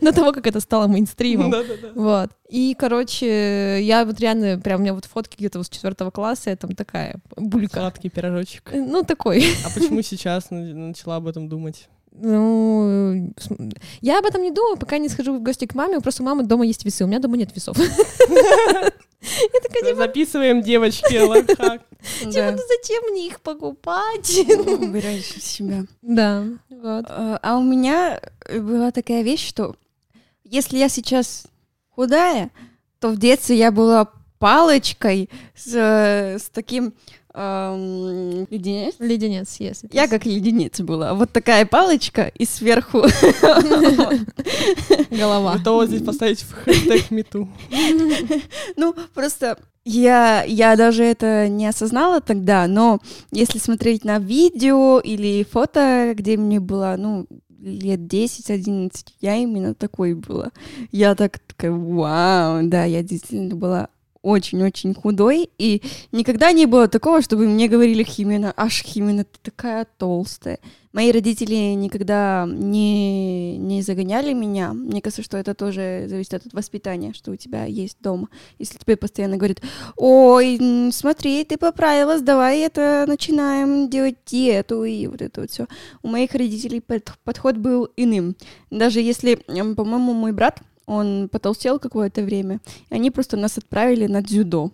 До 0.00 0.12
того, 0.12 0.32
как 0.32 0.46
это 0.46 0.60
стало 0.60 0.86
мейнстримом. 0.86 1.52
Вот. 1.94 2.30
И, 2.48 2.76
короче, 2.78 3.82
я 3.82 4.04
вот 4.04 4.20
реально, 4.20 4.60
прям 4.60 4.80
у 4.80 4.82
меня 4.82 4.94
вот 4.94 5.04
фотки 5.04 5.36
где-то 5.36 5.62
с 5.62 5.68
четвертого 5.68 6.10
класса, 6.10 6.50
я 6.50 6.56
там 6.56 6.74
такая 6.74 7.16
булька. 7.36 7.80
Сладкий 7.80 8.08
пирожочек. 8.08 8.70
Э, 8.72 8.80
ну, 8.80 9.02
такой. 9.02 9.44
А 9.64 9.70
почему 9.70 10.02
сейчас 10.02 10.46
начала 10.50 11.16
об 11.16 11.26
этом 11.26 11.48
думать? 11.48 11.88
Ну, 12.12 13.32
я 14.00 14.18
об 14.18 14.24
этом 14.24 14.42
не 14.42 14.50
думаю, 14.50 14.76
пока 14.76 14.98
не 14.98 15.08
схожу 15.08 15.36
в 15.36 15.42
гости 15.42 15.66
к 15.66 15.74
маме. 15.74 16.00
Просто 16.00 16.22
у 16.22 16.26
мамы 16.26 16.44
дома 16.44 16.66
есть 16.66 16.84
весы, 16.84 17.04
у 17.04 17.06
меня 17.06 17.18
дома 17.18 17.36
нет 17.36 17.54
весов. 17.54 17.76
Я 19.20 19.60
такая, 19.60 19.82
типа... 19.82 19.96
Записываем, 19.96 20.62
девочки, 20.62 21.16
лайфхак. 21.16 21.82
Типа, 22.20 22.52
ну 22.52 22.58
зачем 22.68 23.10
мне 23.10 23.26
их 23.26 23.40
покупать? 23.40 24.38
Убираешь 24.38 25.32
из 25.32 25.44
себя. 25.44 25.84
Да, 26.00 26.44
вот. 26.70 27.06
А, 27.08 27.40
а 27.42 27.58
у 27.58 27.62
меня 27.62 28.20
была 28.48 28.92
такая 28.92 29.22
вещь, 29.22 29.46
что 29.46 29.74
если 30.44 30.78
я 30.78 30.88
сейчас 30.88 31.46
худая, 31.88 32.50
то 33.00 33.10
в 33.10 33.18
детстве 33.18 33.56
я 33.56 33.72
была 33.72 34.08
палочкой 34.38 35.28
с, 35.54 35.74
с 35.74 36.50
таким 36.52 36.94
эм, 37.34 38.46
леденец. 38.50 38.94
Леденец, 38.98 39.60
yes. 39.60 39.88
Я 39.92 40.08
как 40.08 40.26
леденец 40.26 40.80
была. 40.80 41.14
Вот 41.14 41.32
такая 41.32 41.66
палочка 41.66 42.32
и 42.34 42.44
сверху 42.44 43.02
голова. 45.10 45.58
Готова 45.58 45.86
здесь 45.86 46.02
поставить 46.02 46.42
в 46.42 46.52
хэштег 46.52 47.10
мету. 47.10 47.48
Ну, 48.76 48.94
просто 49.14 49.58
я, 49.84 50.44
я 50.44 50.76
даже 50.76 51.02
это 51.02 51.48
не 51.48 51.66
осознала 51.66 52.20
тогда, 52.20 52.66
но 52.66 53.00
если 53.30 53.58
смотреть 53.58 54.04
на 54.04 54.18
видео 54.18 55.00
или 55.00 55.46
фото, 55.50 56.12
где 56.14 56.36
мне 56.36 56.60
было, 56.60 56.96
ну, 56.98 57.26
лет 57.60 58.00
10-11, 58.00 58.90
я 59.20 59.36
именно 59.36 59.74
такой 59.74 60.14
была. 60.14 60.50
Я 60.92 61.14
так 61.14 61.38
такая, 61.38 61.72
вау, 61.72 62.68
да, 62.68 62.84
я 62.84 63.02
действительно 63.02 63.56
была 63.56 63.88
очень-очень 64.22 64.94
худой, 64.94 65.50
и 65.58 65.82
никогда 66.12 66.52
не 66.52 66.66
было 66.66 66.88
такого, 66.88 67.22
чтобы 67.22 67.46
мне 67.46 67.68
говорили 67.68 68.02
Химена, 68.02 68.52
аж 68.56 68.82
Химена, 68.82 69.24
ты 69.24 69.38
такая 69.42 69.86
толстая. 69.96 70.58
Мои 70.92 71.12
родители 71.12 71.74
никогда 71.74 72.48
не, 72.50 73.58
не 73.58 73.82
загоняли 73.82 74.32
меня. 74.32 74.72
Мне 74.72 75.02
кажется, 75.02 75.22
что 75.22 75.36
это 75.36 75.54
тоже 75.54 76.06
зависит 76.08 76.34
от 76.34 76.52
воспитания, 76.52 77.12
что 77.12 77.30
у 77.30 77.36
тебя 77.36 77.66
есть 77.66 77.98
дома. 78.00 78.28
Если 78.58 78.78
тебе 78.78 78.96
постоянно 78.96 79.36
говорят, 79.36 79.60
ой, 79.96 80.58
смотри, 80.92 81.44
ты 81.44 81.58
поправилась, 81.58 82.22
давай 82.22 82.60
это 82.60 83.04
начинаем 83.06 83.90
делать 83.90 84.16
диету 84.26 84.82
и 84.84 85.06
вот 85.06 85.20
это 85.20 85.42
вот 85.42 85.50
все. 85.50 85.66
У 86.02 86.08
моих 86.08 86.32
родителей 86.32 86.80
подход 86.80 87.58
был 87.58 87.90
иным. 87.96 88.34
Даже 88.70 89.00
если, 89.00 89.36
по-моему, 89.36 90.14
мой 90.14 90.32
брат, 90.32 90.62
он 90.88 91.28
потолстел 91.28 91.78
какое-то 91.78 92.22
время, 92.22 92.60
и 92.90 92.94
они 92.94 93.10
просто 93.10 93.36
нас 93.36 93.58
отправили 93.58 94.06
на 94.06 94.22
дзюдо. 94.22 94.72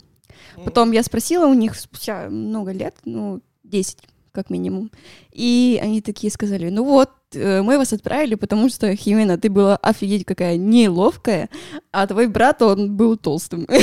Потом 0.64 0.92
я 0.92 1.02
спросила 1.02 1.46
у 1.46 1.54
них 1.54 1.74
спустя 1.74 2.28
много 2.30 2.72
лет, 2.72 2.94
ну, 3.04 3.40
10 3.64 3.98
как 4.32 4.50
минимум. 4.50 4.90
И 5.30 5.78
они 5.82 6.00
такие 6.00 6.30
сказали, 6.30 6.68
ну 6.68 6.84
вот, 6.84 7.10
э, 7.34 7.62
мы 7.62 7.78
вас 7.78 7.92
отправили, 7.92 8.34
потому 8.34 8.68
что, 8.68 8.94
Химена, 8.96 9.38
ты 9.38 9.48
была 9.48 9.76
офигеть 9.76 10.24
какая 10.24 10.56
неловкая, 10.56 11.48
а 11.92 12.06
твой 12.06 12.26
брат, 12.26 12.60
он 12.62 12.96
был 12.96 13.16
толстым. 13.16 13.66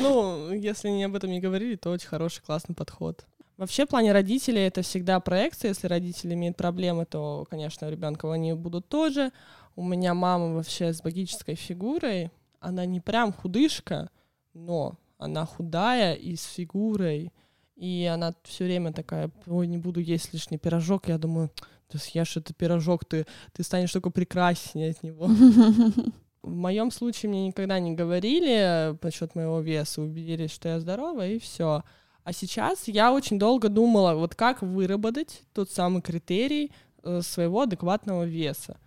Ну, 0.00 0.52
если 0.52 0.90
не 0.90 1.04
об 1.04 1.14
этом 1.14 1.30
не 1.30 1.40
говорили, 1.40 1.76
то 1.76 1.90
очень 1.90 2.08
хороший, 2.08 2.42
классный 2.44 2.74
подход. 2.74 3.24
Вообще, 3.56 3.86
в 3.86 3.88
плане 3.88 4.12
родителей 4.12 4.66
это 4.66 4.82
всегда 4.82 5.18
проекция. 5.20 5.70
Если 5.70 5.86
родители 5.86 6.34
имеют 6.34 6.56
проблемы, 6.56 7.06
то, 7.06 7.46
конечно, 7.48 7.86
у 7.86 7.90
ребенка 7.90 8.30
они 8.30 8.52
будут 8.52 8.88
тоже. 8.88 9.30
У 9.76 9.84
меня 9.84 10.14
мама 10.14 10.54
вообще 10.54 10.92
с 10.92 11.02
богической 11.02 11.54
фигурой. 11.54 12.30
Она 12.60 12.86
не 12.86 13.00
прям 13.00 13.32
худышка, 13.32 14.10
но 14.52 14.98
она 15.18 15.46
худая 15.46 16.14
и 16.14 16.36
с 16.36 16.44
фигурой. 16.44 17.32
И 17.76 18.08
она 18.12 18.34
все 18.44 18.64
время 18.64 18.92
такая, 18.92 19.30
ой, 19.46 19.66
не 19.66 19.78
буду 19.78 20.00
есть 20.00 20.32
лишний 20.32 20.58
пирожок. 20.58 21.08
Я 21.08 21.18
думаю, 21.18 21.50
ты 21.88 21.98
съешь 21.98 22.36
этот 22.36 22.56
пирожок, 22.56 23.04
ты, 23.04 23.26
ты 23.52 23.62
станешь 23.62 23.92
только 23.92 24.10
прекраснее 24.10 24.90
от 24.90 25.02
него. 25.02 25.26
В 26.42 26.54
моем 26.54 26.90
случае 26.90 27.30
мне 27.30 27.46
никогда 27.46 27.78
не 27.78 27.94
говорили 27.94 28.96
насчет 29.02 29.34
моего 29.34 29.60
веса, 29.60 30.02
убедились, 30.02 30.50
что 30.50 30.68
я 30.68 30.78
здорова, 30.78 31.26
и 31.26 31.38
все. 31.38 31.82
А 32.22 32.32
сейчас 32.32 32.86
я 32.86 33.12
очень 33.12 33.38
долго 33.38 33.68
думала, 33.68 34.14
вот 34.14 34.34
как 34.34 34.62
выработать 34.62 35.42
тот 35.52 35.70
самый 35.70 36.02
критерий 36.02 36.70
э, 37.02 37.22
своего 37.22 37.62
адекватного 37.62 38.24
веса. 38.24 38.78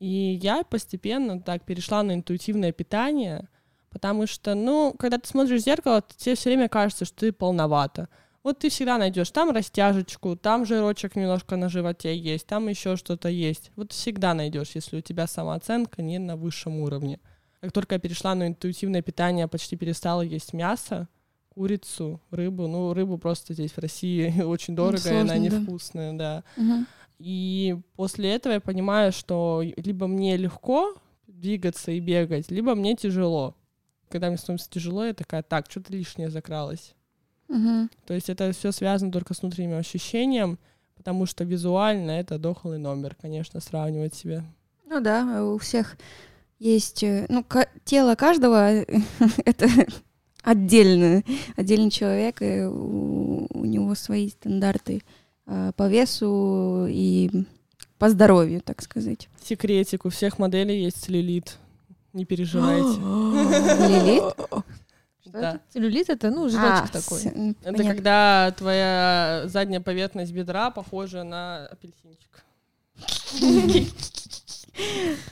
И 0.00 0.38
я 0.42 0.64
постепенно 0.64 1.40
так 1.40 1.62
перешла 1.64 2.02
на 2.02 2.14
интуитивное 2.14 2.72
питание, 2.72 3.48
потому 3.90 4.26
что, 4.26 4.54
ну, 4.54 4.94
когда 4.98 5.18
ты 5.18 5.28
смотришь 5.28 5.60
в 5.60 5.64
зеркало, 5.64 6.02
тебе 6.16 6.34
все 6.34 6.50
время 6.50 6.68
кажется, 6.68 7.04
что 7.04 7.16
ты 7.18 7.32
полновато. 7.32 8.08
Вот 8.42 8.58
ты 8.58 8.70
всегда 8.70 8.96
найдешь 8.96 9.30
там 9.30 9.50
растяжечку, 9.50 10.34
там 10.34 10.64
жирочек 10.64 11.14
немножко 11.14 11.56
на 11.56 11.68
животе 11.68 12.16
есть, 12.16 12.46
там 12.46 12.68
еще 12.68 12.96
что-то 12.96 13.28
есть. 13.28 13.70
Вот 13.76 13.92
всегда 13.92 14.32
найдешь, 14.32 14.70
если 14.74 14.96
у 14.96 15.00
тебя 15.02 15.26
самооценка 15.26 16.00
не 16.00 16.18
на 16.18 16.36
высшем 16.36 16.80
уровне. 16.80 17.20
Как 17.60 17.72
только 17.72 17.96
я 17.96 17.98
перешла 17.98 18.34
на 18.34 18.46
интуитивное 18.46 19.02
питание, 19.02 19.46
почти 19.46 19.76
перестала 19.76 20.22
есть 20.22 20.54
мясо, 20.54 21.08
курицу, 21.50 22.22
рыбу. 22.30 22.66
Ну, 22.66 22.94
рыбу 22.94 23.18
просто 23.18 23.52
здесь 23.52 23.72
в 23.72 23.78
России 23.78 24.40
очень 24.42 24.74
дорого, 24.74 24.96
сложно, 24.96 25.18
и 25.18 25.20
она 25.20 25.36
невкусная, 25.36 26.12
да. 26.14 26.42
да. 26.56 26.62
Угу. 26.62 26.86
И 27.20 27.76
после 27.96 28.34
этого 28.34 28.54
я 28.54 28.60
понимаю, 28.60 29.12
что 29.12 29.62
либо 29.76 30.06
мне 30.06 30.38
легко 30.38 30.94
двигаться 31.26 31.90
и 31.90 32.00
бегать, 32.00 32.50
либо 32.50 32.74
мне 32.74 32.96
тяжело. 32.96 33.54
Когда 34.08 34.28
мне 34.28 34.38
становится 34.38 34.70
тяжело, 34.70 35.04
я 35.04 35.12
такая, 35.12 35.42
так, 35.42 35.70
что-то 35.70 35.92
лишнее 35.92 36.30
закралось. 36.30 36.94
Угу. 37.48 37.90
То 38.06 38.14
есть 38.14 38.30
это 38.30 38.50
все 38.52 38.72
связано 38.72 39.12
только 39.12 39.34
с 39.34 39.42
внутренним 39.42 39.76
ощущением, 39.76 40.58
потому 40.96 41.26
что 41.26 41.44
визуально 41.44 42.12
это 42.12 42.38
дохлый 42.38 42.78
номер, 42.78 43.14
конечно, 43.20 43.60
сравнивать 43.60 44.14
себя. 44.14 44.42
Ну 44.86 45.00
да, 45.00 45.44
у 45.44 45.58
всех 45.58 45.98
есть, 46.58 47.02
э, 47.02 47.26
ну, 47.28 47.44
тело 47.84 48.14
каждого 48.14 48.70
это 49.44 49.68
отдельный, 50.42 51.26
отдельный 51.54 51.90
человек, 51.90 52.40
и 52.40 52.62
у, 52.62 53.46
у 53.52 53.64
него 53.66 53.94
свои 53.94 54.30
стандарты 54.30 55.02
по 55.76 55.88
весу 55.88 56.86
и 56.88 57.44
по 57.98 58.08
здоровью, 58.08 58.60
так 58.60 58.82
сказать. 58.82 59.28
Секретик, 59.42 60.04
у 60.04 60.08
всех 60.08 60.38
моделей 60.38 60.82
есть 60.82 61.04
целлюлит. 61.04 61.58
Не 62.12 62.24
переживайте. 62.24 63.00
Целлюлит? 63.76 64.64
Да. 65.26 65.60
Целлюлит 65.68 66.10
это, 66.10 66.30
ну, 66.30 66.48
жирочек 66.48 66.84
а, 66.84 66.88
такой. 66.88 67.54
Это 67.62 67.84
когда 67.84 68.54
твоя 68.56 69.42
задняя 69.46 69.80
поверхность 69.80 70.32
бедра 70.32 70.70
похожа 70.70 71.22
на 71.22 71.66
апельсинчик. 71.66 72.44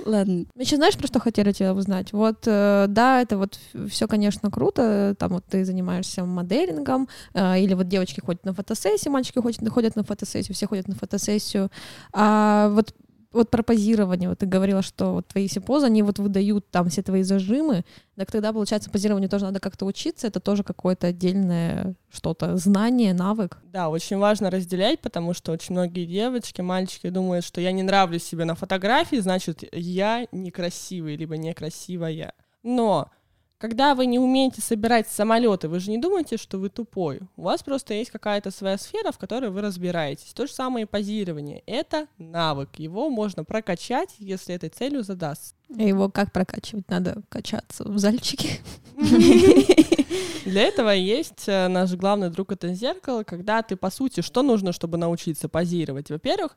Ладно. 0.04 0.44
Еще 0.56 0.76
знаешь, 0.76 0.96
про 0.96 1.06
что 1.06 1.20
хотели 1.20 1.52
тебя 1.52 1.74
узнать? 1.74 2.12
Вот, 2.12 2.44
э, 2.46 2.86
да, 2.88 3.20
это 3.20 3.38
вот 3.38 3.58
все, 3.88 4.08
конечно, 4.08 4.50
круто. 4.50 5.14
Там 5.18 5.32
вот 5.32 5.44
ты 5.46 5.64
занимаешься 5.64 6.24
моделингом, 6.24 7.08
э, 7.34 7.60
или 7.60 7.74
вот 7.74 7.88
девочки 7.88 8.20
ходят 8.20 8.44
на 8.44 8.52
фотосессию, 8.52 9.12
мальчики 9.12 9.38
ходят, 9.38 9.68
ходят 9.68 9.96
на 9.96 10.04
фотосессию, 10.04 10.54
все 10.54 10.66
ходят 10.66 10.88
на 10.88 10.94
фотосессию. 10.94 11.70
А 12.12 12.68
вот 12.70 12.94
вот 13.32 13.50
про 13.50 13.62
позирование, 13.62 14.28
вот 14.28 14.38
ты 14.38 14.46
говорила, 14.46 14.82
что 14.82 15.12
вот 15.12 15.28
твои 15.28 15.48
все 15.48 15.60
позы, 15.60 15.86
они 15.86 16.02
вот 16.02 16.18
выдают 16.18 16.70
там 16.70 16.88
все 16.88 17.02
твои 17.02 17.22
зажимы, 17.22 17.84
так 18.16 18.30
тогда, 18.30 18.52
получается, 18.52 18.90
позирование 18.90 19.28
тоже 19.28 19.44
надо 19.44 19.60
как-то 19.60 19.84
учиться, 19.84 20.26
это 20.26 20.40
тоже 20.40 20.64
какое-то 20.64 21.08
отдельное 21.08 21.94
что-то, 22.10 22.56
знание, 22.56 23.12
навык. 23.12 23.58
Да, 23.64 23.90
очень 23.90 24.18
важно 24.18 24.50
разделять, 24.50 25.00
потому 25.00 25.34
что 25.34 25.52
очень 25.52 25.74
многие 25.74 26.06
девочки, 26.06 26.62
мальчики 26.62 27.10
думают, 27.10 27.44
что 27.44 27.60
я 27.60 27.72
не 27.72 27.82
нравлюсь 27.82 28.24
себе 28.24 28.44
на 28.44 28.54
фотографии, 28.54 29.16
значит, 29.16 29.62
я 29.72 30.26
некрасивый, 30.32 31.16
либо 31.16 31.36
некрасивая. 31.36 32.32
Но 32.62 33.10
Когда 33.58 33.96
вы 33.96 34.06
не 34.06 34.20
умеете 34.20 34.60
собирать 34.60 35.08
самолеты, 35.08 35.68
вы 35.68 35.80
же 35.80 35.90
не 35.90 35.98
думаете, 35.98 36.36
что 36.36 36.58
вы 36.58 36.68
тупой. 36.68 37.20
У 37.36 37.42
вас 37.42 37.64
просто 37.64 37.92
есть 37.92 38.12
какая-то 38.12 38.52
своя 38.52 38.78
сфера, 38.78 39.10
в 39.10 39.18
которой 39.18 39.50
вы 39.50 39.62
разбираетесь. 39.62 40.32
То 40.32 40.46
же 40.46 40.52
самое 40.52 40.84
и 40.84 40.88
позирование. 40.88 41.64
Это 41.66 42.06
навык. 42.18 42.68
Его 42.76 43.10
можно 43.10 43.42
прокачать, 43.42 44.14
если 44.20 44.54
этой 44.54 44.68
целью 44.68 45.02
задастся. 45.02 45.56
А 45.76 45.82
его 45.82 46.08
как 46.08 46.32
прокачивать? 46.32 46.88
Надо 46.88 47.22
качаться 47.28 47.82
в 47.82 47.98
зальчике. 47.98 48.60
Для 50.44 50.62
этого 50.62 50.90
есть 50.90 51.44
э, 51.46 51.68
наш 51.68 51.92
главный 51.92 52.30
друг— 52.30 52.52
это 52.52 52.72
зеркало, 52.72 53.22
когда 53.22 53.62
ты, 53.62 53.76
по 53.76 53.90
сути, 53.90 54.22
что 54.22 54.42
нужно, 54.42 54.72
чтобы 54.72 54.96
научиться 54.96 55.48
позировать? 55.48 56.10
Во-первых, 56.10 56.56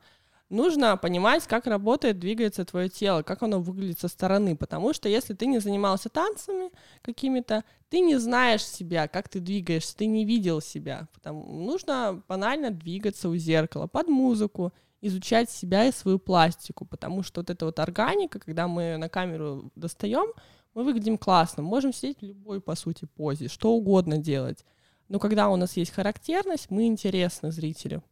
нужно 0.52 0.96
понимать, 0.96 1.46
как 1.46 1.66
работает, 1.66 2.18
двигается 2.18 2.64
твое 2.64 2.88
тело, 2.88 3.22
как 3.22 3.42
оно 3.42 3.60
выглядит 3.60 3.98
со 3.98 4.08
стороны, 4.08 4.56
потому 4.56 4.92
что 4.92 5.08
если 5.08 5.34
ты 5.34 5.46
не 5.46 5.58
занимался 5.58 6.08
танцами 6.08 6.70
какими-то, 7.00 7.64
ты 7.88 8.00
не 8.00 8.16
знаешь 8.16 8.64
себя, 8.64 9.08
как 9.08 9.28
ты 9.28 9.40
двигаешься, 9.40 9.96
ты 9.96 10.06
не 10.06 10.24
видел 10.24 10.60
себя. 10.60 11.08
Потому 11.14 11.44
нужно 11.64 12.22
банально 12.28 12.70
двигаться 12.70 13.28
у 13.28 13.36
зеркала 13.36 13.86
под 13.86 14.08
музыку, 14.08 14.72
изучать 15.00 15.50
себя 15.50 15.86
и 15.86 15.92
свою 15.92 16.18
пластику, 16.18 16.84
потому 16.84 17.22
что 17.22 17.40
вот 17.40 17.50
эта 17.50 17.64
вот 17.66 17.78
органика, 17.80 18.38
когда 18.38 18.68
мы 18.68 18.96
на 18.98 19.08
камеру 19.08 19.72
достаем, 19.74 20.32
мы 20.74 20.84
выглядим 20.84 21.18
классно, 21.18 21.62
можем 21.62 21.92
сидеть 21.92 22.20
в 22.20 22.24
любой, 22.24 22.60
по 22.60 22.74
сути, 22.76 23.04
позе, 23.04 23.48
что 23.48 23.72
угодно 23.72 24.18
делать. 24.18 24.64
Но 25.08 25.18
когда 25.18 25.48
у 25.50 25.56
нас 25.56 25.76
есть 25.76 25.92
характерность, 25.92 26.70
мы 26.70 26.86
интересны 26.86 27.50
зрителю. 27.50 28.02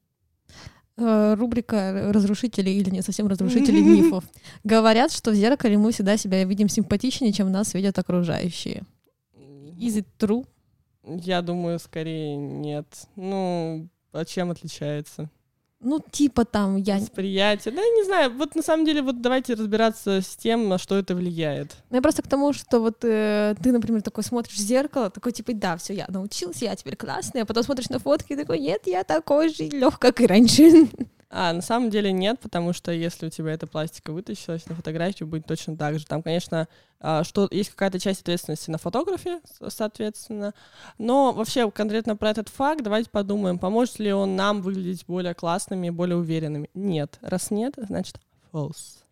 Э, 1.00 1.34
рубрика 1.34 2.12
«Разрушители» 2.12 2.68
или 2.68 2.90
не 2.90 3.00
совсем 3.00 3.26
«Разрушители 3.26 3.80
мифов». 3.80 4.22
Говорят, 4.64 5.10
что 5.12 5.30
в 5.30 5.34
зеркале 5.34 5.78
мы 5.78 5.92
всегда 5.92 6.18
себя 6.18 6.44
видим 6.44 6.68
симпатичнее, 6.68 7.32
чем 7.32 7.50
нас 7.50 7.72
видят 7.72 7.98
окружающие. 7.98 8.82
Is 9.78 9.96
it 9.96 10.06
true? 10.18 10.46
Я 11.02 11.40
думаю, 11.40 11.78
скорее 11.78 12.36
нет. 12.36 12.86
Ну, 13.16 13.88
а 14.12 14.24
чем 14.26 14.50
отличается? 14.50 15.30
Ну, 15.82 15.98
типа 16.10 16.44
там 16.44 16.76
я... 16.76 16.98
Восприятие. 16.98 17.72
Да, 17.74 17.80
я 17.80 17.88
не 17.88 18.04
знаю. 18.04 18.30
Вот 18.36 18.54
на 18.54 18.62
самом 18.62 18.84
деле, 18.84 19.00
вот 19.00 19.22
давайте 19.22 19.54
разбираться 19.54 20.20
с 20.20 20.36
тем, 20.36 20.68
на 20.68 20.76
что 20.76 20.96
это 20.96 21.14
влияет. 21.14 21.74
Ну, 21.88 21.96
я 21.96 22.02
просто 22.02 22.22
к 22.22 22.28
тому, 22.28 22.52
что 22.52 22.80
вот 22.80 22.98
э, 23.02 23.54
ты, 23.62 23.72
например, 23.72 24.02
такой 24.02 24.22
смотришь 24.22 24.56
в 24.56 24.60
зеркало, 24.60 25.08
такой 25.08 25.32
типа, 25.32 25.52
да, 25.54 25.78
все, 25.78 25.94
я 25.94 26.04
научился, 26.08 26.66
я 26.66 26.76
теперь 26.76 26.96
классный, 26.96 27.42
а 27.42 27.46
потом 27.46 27.62
смотришь 27.62 27.88
на 27.88 27.98
фотки 27.98 28.34
и 28.34 28.36
такой, 28.36 28.58
нет, 28.58 28.82
я 28.86 29.04
такой 29.04 29.48
же 29.48 29.64
лег, 29.64 29.98
как 29.98 30.20
и 30.20 30.26
раньше. 30.26 30.88
А, 31.32 31.52
на 31.52 31.62
самом 31.62 31.90
деле 31.90 32.10
нет, 32.10 32.40
потому 32.40 32.72
что 32.72 32.90
если 32.90 33.26
у 33.26 33.30
тебя 33.30 33.52
эта 33.52 33.68
пластика 33.68 34.10
вытащилась 34.10 34.66
на 34.66 34.74
фотографию, 34.74 35.28
будет 35.28 35.46
точно 35.46 35.76
так 35.76 35.96
же. 35.98 36.04
Там, 36.04 36.22
конечно, 36.22 36.66
а, 36.98 37.22
что 37.22 37.46
есть 37.52 37.70
какая-то 37.70 38.00
часть 38.00 38.22
ответственности 38.22 38.68
на 38.70 38.78
фотографе, 38.78 39.40
соответственно. 39.68 40.54
Но 40.98 41.32
вообще 41.32 41.70
конкретно 41.70 42.16
про 42.16 42.30
этот 42.30 42.48
факт 42.48 42.82
давайте 42.82 43.10
подумаем, 43.10 43.58
поможет 43.58 44.00
ли 44.00 44.12
он 44.12 44.34
нам 44.34 44.60
выглядеть 44.60 45.04
более 45.06 45.34
классными, 45.34 45.90
более 45.90 46.16
уверенными. 46.16 46.68
Нет. 46.74 47.18
Раз 47.22 47.52
нет, 47.52 47.74
значит 47.76 48.20
false. 48.52 49.04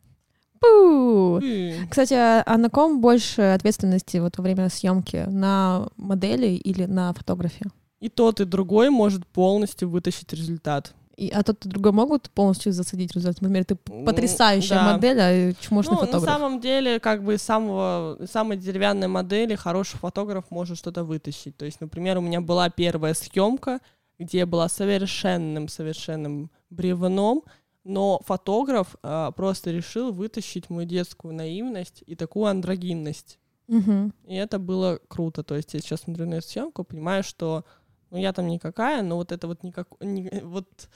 Пу! 0.61 1.41
Кстати, 1.89 2.15
а, 2.15 2.43
а 2.45 2.59
на 2.59 2.69
ком 2.69 3.01
больше 3.01 3.43
ответственности 3.43 4.17
вот 4.17 4.39
во 4.39 4.43
время 4.43 4.69
съемки? 4.71 5.25
На 5.29 5.89
модели 5.97 6.49
или 6.49 6.85
на 6.85 7.13
фотографе? 7.13 7.67
И 8.01 8.09
тот, 8.09 8.41
и 8.41 8.45
другой 8.45 8.91
может 8.91 9.25
полностью 9.27 9.89
вытащить 9.89 10.33
результат. 10.33 10.95
И, 11.19 11.31
а 11.31 11.43
тот 11.43 11.67
и 11.67 11.69
другой 11.69 11.91
могут 11.91 12.31
полностью 12.31 12.73
засадить 12.73 13.13
результат. 13.13 13.43
Например, 13.43 13.65
ты 13.65 13.75
потрясающая 13.75 14.77
да. 14.77 14.93
модель, 14.93 15.19
а 15.21 15.53
чмошный 15.55 15.95
ну, 15.95 16.01
фотограф. 16.03 16.23
На 16.23 16.33
самом 16.33 16.61
деле, 16.61 17.01
как 17.01 17.25
бы 17.25 17.35
из 17.35 17.43
самого, 17.43 18.25
самой 18.31 18.57
деревянной 18.57 19.09
модели 19.09 19.57
хороший 19.57 19.97
фотограф 19.97 20.45
может 20.51 20.79
что-то 20.79 21.03
вытащить. 21.03 21.57
То 21.57 21.65
есть, 21.65 21.81
например, 21.81 22.19
у 22.19 22.21
меня 22.21 22.41
была 22.41 22.71
первая 22.71 23.15
съемка, 23.15 23.81
где 24.21 24.39
я 24.39 24.47
была 24.47 24.69
совершенным, 24.69 25.67
совершенным 25.67 26.53
бревном, 26.71 27.43
но 27.83 28.21
фотограф 28.25 28.95
а, 29.03 29.33
просто 29.33 29.73
решил 29.73 30.13
вытащить 30.13 30.71
мою 30.71 30.87
детскую 30.87 31.35
наивность 31.35 32.05
и 32.07 32.15
такую 32.15 32.47
андрогинность. 32.47 33.41
Угу. 33.67 34.13
И 34.29 34.37
это 34.37 34.61
было 34.61 35.01
круто. 35.09 35.43
То 35.43 35.57
есть 35.57 35.75
я 35.75 35.81
сейчас 35.81 36.03
смотрю 36.03 36.27
на 36.27 36.35
эту 36.35 36.47
съемку, 36.47 36.85
понимаю, 36.85 37.25
что 37.25 37.65
ну, 38.11 38.19
я 38.19 38.33
там 38.33 38.47
никакая, 38.47 39.03
но 39.03 39.17
вот 39.17 39.33
это 39.33 39.47
вот 39.47 39.63
никак... 39.63 39.89
Не, 40.01 40.31
вот 40.45 40.89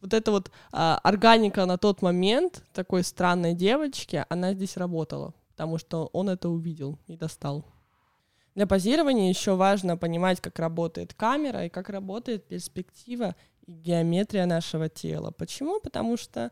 вот 0.00 0.14
эта 0.14 0.30
вот 0.30 0.50
а, 0.72 0.98
органика 1.02 1.66
на 1.66 1.78
тот 1.78 2.02
момент 2.02 2.64
такой 2.72 3.02
странной 3.04 3.54
девочки, 3.54 4.24
она 4.28 4.54
здесь 4.54 4.76
работала, 4.76 5.34
потому 5.50 5.78
что 5.78 6.08
он 6.12 6.28
это 6.28 6.48
увидел 6.48 6.98
и 7.06 7.16
достал. 7.16 7.64
Для 8.54 8.66
позирования 8.66 9.28
еще 9.28 9.54
важно 9.54 9.96
понимать, 9.96 10.40
как 10.40 10.58
работает 10.58 11.14
камера 11.14 11.66
и 11.66 11.68
как 11.68 11.88
работает 11.88 12.46
перспектива 12.46 13.36
и 13.66 13.72
геометрия 13.72 14.46
нашего 14.46 14.88
тела. 14.88 15.30
Почему? 15.30 15.80
Потому 15.80 16.16
что, 16.16 16.50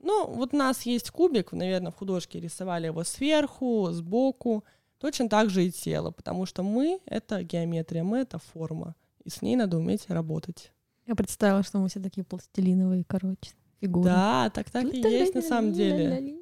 ну, 0.00 0.26
вот 0.28 0.54
у 0.54 0.56
нас 0.56 0.82
есть 0.82 1.10
кубик, 1.10 1.52
наверное, 1.52 1.92
в 1.92 1.96
художке 1.96 2.40
рисовали 2.40 2.86
его 2.86 3.04
сверху, 3.04 3.88
сбоку, 3.90 4.64
точно 4.98 5.28
так 5.28 5.50
же 5.50 5.66
и 5.66 5.70
тело, 5.70 6.10
потому 6.10 6.46
что 6.46 6.62
мы— 6.62 7.00
это 7.06 7.42
геометрия, 7.42 8.02
мы— 8.02 8.18
это 8.20 8.38
форма, 8.38 8.94
и 9.24 9.28
с 9.28 9.42
ней 9.42 9.56
надо 9.56 9.76
уметь 9.76 10.08
работать. 10.08 10.72
Я 11.06 11.14
представила, 11.14 11.62
что 11.62 11.78
мы 11.78 11.88
все 11.88 12.00
такие 12.00 12.24
пластилиновые, 12.24 13.04
короче, 13.06 13.52
фигуры. 13.80 14.10
Да, 14.10 14.50
так 14.52 14.70
так 14.70 14.84
и 14.92 14.98
есть 14.98 15.34
на 15.34 15.42
самом 15.42 15.72
деле. 15.72 16.34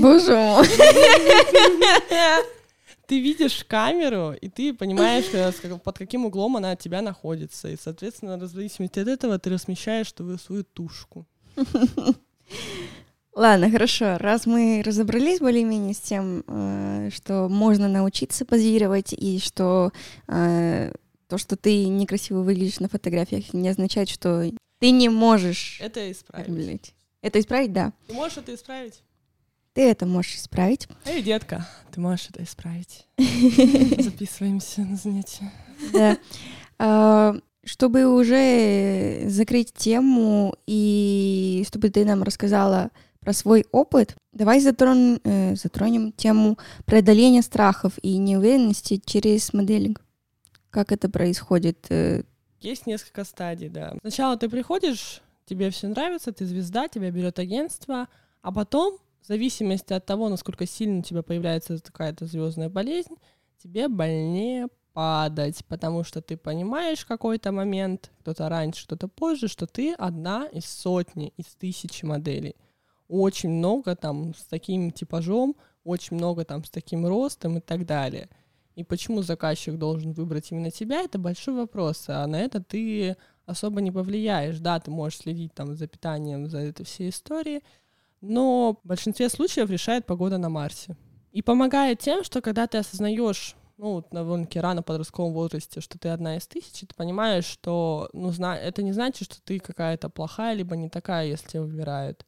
Боже 0.00 0.36
мой. 0.36 0.66
Ты 3.06 3.20
видишь 3.20 3.64
камеру, 3.64 4.32
и 4.32 4.48
ты 4.48 4.72
понимаешь, 4.72 5.26
под 5.82 5.98
каким 5.98 6.24
углом 6.24 6.56
она 6.56 6.70
от 6.70 6.78
тебя 6.78 7.02
находится. 7.02 7.68
И, 7.68 7.76
соответственно, 7.76 8.38
в 8.38 8.46
зависимости 8.46 8.98
от 8.98 9.08
этого 9.08 9.38
ты 9.38 9.50
размещаешь 9.50 10.14
свою, 10.14 10.38
свою 10.38 10.64
тушку. 10.64 11.26
Ладно, 13.34 13.70
хорошо. 13.70 14.16
Раз 14.18 14.46
мы 14.46 14.82
разобрались 14.86 15.40
более-менее 15.40 15.92
с 15.92 16.00
тем, 16.00 16.44
что 17.12 17.48
можно 17.50 17.88
научиться 17.88 18.44
позировать 18.44 19.12
и 19.12 19.38
что 19.38 19.90
то, 21.34 21.38
что 21.38 21.56
ты 21.56 21.88
некрасиво 21.88 22.42
выглядишь 22.42 22.78
на 22.78 22.88
фотографиях, 22.88 23.52
не 23.52 23.68
означает, 23.68 24.08
что 24.08 24.48
ты 24.78 24.90
не 24.92 25.08
можешь 25.08 25.80
это 25.80 26.12
исправить. 26.12 26.94
Это 27.22 27.40
исправить, 27.40 27.72
да. 27.72 27.92
Ты 28.06 28.14
можешь 28.14 28.38
это 28.38 28.54
исправить? 28.54 29.02
Ты 29.72 29.82
это 29.82 30.06
можешь 30.06 30.36
исправить. 30.36 30.86
Эй, 31.04 31.22
детка, 31.22 31.68
ты 31.90 32.00
можешь 32.00 32.28
это 32.30 32.44
исправить. 32.44 33.08
Записываемся 33.18 34.82
на 34.82 34.94
занятия. 34.94 35.50
Да. 35.92 36.18
А, 36.78 37.36
чтобы 37.64 38.06
уже 38.06 39.28
закрыть 39.28 39.72
тему 39.72 40.54
и 40.68 41.64
чтобы 41.66 41.90
ты 41.90 42.04
нам 42.04 42.22
рассказала 42.22 42.90
про 43.18 43.32
свой 43.32 43.66
опыт, 43.72 44.14
давай 44.32 44.60
затрон, 44.60 45.18
э, 45.24 45.56
затронем 45.56 46.12
тему 46.12 46.58
преодоления 46.84 47.42
страхов 47.42 47.94
и 48.02 48.18
неуверенности 48.18 49.02
через 49.04 49.52
моделинг. 49.52 50.04
Как 50.74 50.90
это 50.90 51.08
происходит? 51.08 51.86
Э, 51.90 52.24
Есть 52.58 52.88
несколько 52.88 53.22
стадий, 53.22 53.68
да. 53.68 53.94
Сначала 54.00 54.36
ты 54.36 54.48
приходишь, 54.48 55.22
тебе 55.44 55.70
все 55.70 55.86
нравится, 55.86 56.32
ты 56.32 56.44
звезда, 56.46 56.88
тебя 56.88 57.12
берет 57.12 57.38
агентство, 57.38 58.08
а 58.42 58.50
потом, 58.50 58.98
в 59.22 59.28
зависимости 59.28 59.92
от 59.92 60.04
того, 60.04 60.28
насколько 60.28 60.66
сильно 60.66 60.98
у 60.98 61.02
тебя 61.02 61.22
появляется 61.22 61.78
какая-то 61.78 62.26
звездная 62.26 62.68
болезнь, 62.70 63.14
тебе 63.62 63.86
больнее 63.86 64.66
падать, 64.92 65.64
потому 65.68 66.02
что 66.02 66.20
ты 66.20 66.36
понимаешь 66.36 67.04
какой-то 67.04 67.52
момент, 67.52 68.10
кто-то 68.22 68.48
раньше, 68.48 68.84
кто-то 68.86 69.06
позже, 69.06 69.46
что 69.46 69.68
ты 69.68 69.92
одна 69.92 70.46
из 70.46 70.64
сотни, 70.64 71.32
из 71.36 71.54
тысячи 71.54 72.04
моделей. 72.04 72.56
Очень 73.06 73.50
много 73.50 73.94
там 73.94 74.34
с 74.34 74.42
таким 74.46 74.90
типажом, 74.90 75.54
очень 75.84 76.16
много 76.16 76.44
там 76.44 76.64
с 76.64 76.70
таким 76.70 77.06
ростом 77.06 77.58
и 77.58 77.60
так 77.60 77.86
далее— 77.86 78.28
и 78.74 78.82
почему 78.82 79.22
заказчик 79.22 79.76
должен 79.76 80.12
выбрать 80.12 80.50
именно 80.50 80.70
тебя, 80.70 81.02
это 81.02 81.18
большой 81.18 81.54
вопрос. 81.54 82.04
А 82.08 82.26
на 82.26 82.40
это 82.40 82.62
ты 82.62 83.16
особо 83.46 83.80
не 83.80 83.92
повлияешь. 83.92 84.58
Да, 84.58 84.80
ты 84.80 84.90
можешь 84.90 85.20
следить 85.20 85.54
там 85.54 85.76
за 85.76 85.86
питанием, 85.86 86.48
за 86.48 86.58
этой 86.58 86.84
всей 86.84 87.10
историей, 87.10 87.62
но 88.20 88.78
в 88.82 88.86
большинстве 88.86 89.28
случаев 89.28 89.70
решает 89.70 90.06
погода 90.06 90.38
на 90.38 90.48
Марсе. 90.48 90.96
И 91.32 91.42
помогает 91.42 92.00
тем, 92.00 92.24
что 92.24 92.40
когда 92.40 92.66
ты 92.66 92.78
осознаешь, 92.78 93.54
ну, 93.76 93.94
вот 93.94 94.06
довольно-таки 94.10 94.60
рано 94.60 94.82
в 94.82 94.84
подростковом 94.84 95.32
возрасте, 95.32 95.80
что 95.80 95.98
ты 95.98 96.08
одна 96.08 96.36
из 96.36 96.46
тысячи, 96.46 96.86
ты 96.86 96.94
понимаешь, 96.94 97.44
что 97.44 98.08
ну, 98.12 98.30
зна- 98.30 98.58
это 98.58 98.82
не 98.82 98.92
значит, 98.92 99.24
что 99.30 99.42
ты 99.42 99.58
какая-то 99.58 100.08
плохая, 100.08 100.54
либо 100.54 100.76
не 100.76 100.88
такая, 100.88 101.26
если 101.26 101.48
тебя 101.48 101.62
выбирают 101.62 102.24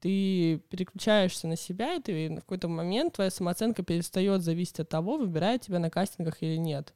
ты 0.00 0.58
переключаешься 0.70 1.46
на 1.46 1.56
себя, 1.56 1.94
и 1.94 2.00
ты 2.00 2.30
в 2.30 2.36
какой-то 2.36 2.68
момент 2.68 3.14
твоя 3.14 3.30
самооценка 3.30 3.82
перестает 3.82 4.42
зависеть 4.42 4.80
от 4.80 4.88
того, 4.88 5.18
выбирают 5.18 5.62
тебя 5.62 5.78
на 5.78 5.90
кастингах 5.90 6.42
или 6.42 6.56
нет. 6.56 6.94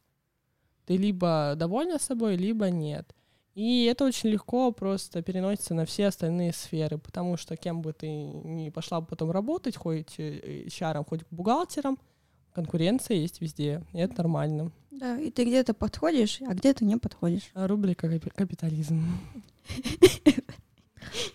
Ты 0.86 0.96
либо 0.96 1.54
довольна 1.56 1.98
собой, 1.98 2.36
либо 2.36 2.70
нет. 2.70 3.14
И 3.54 3.84
это 3.84 4.04
очень 4.04 4.30
легко 4.30 4.72
просто 4.72 5.22
переносится 5.22 5.74
на 5.74 5.86
все 5.86 6.06
остальные 6.06 6.52
сферы, 6.52 6.98
потому 6.98 7.36
что 7.36 7.56
кем 7.56 7.82
бы 7.82 7.92
ты 7.92 8.08
ни 8.08 8.70
пошла 8.70 9.00
потом 9.00 9.30
работать, 9.30 9.76
хоть 9.76 10.18
HR, 10.18 11.06
хоть 11.08 11.20
бухгалтером, 11.30 11.98
Конкуренция 12.54 13.16
есть 13.16 13.40
везде, 13.40 13.82
и 13.92 13.98
это 13.98 14.18
нормально. 14.18 14.70
Да, 14.92 15.18
и 15.18 15.32
ты 15.32 15.44
где-то 15.44 15.74
подходишь, 15.74 16.40
а 16.46 16.54
где-то 16.54 16.84
не 16.84 16.96
подходишь. 16.96 17.50
Рубрика 17.52 18.06
капи- 18.06 18.32
капитализм. 18.32 19.02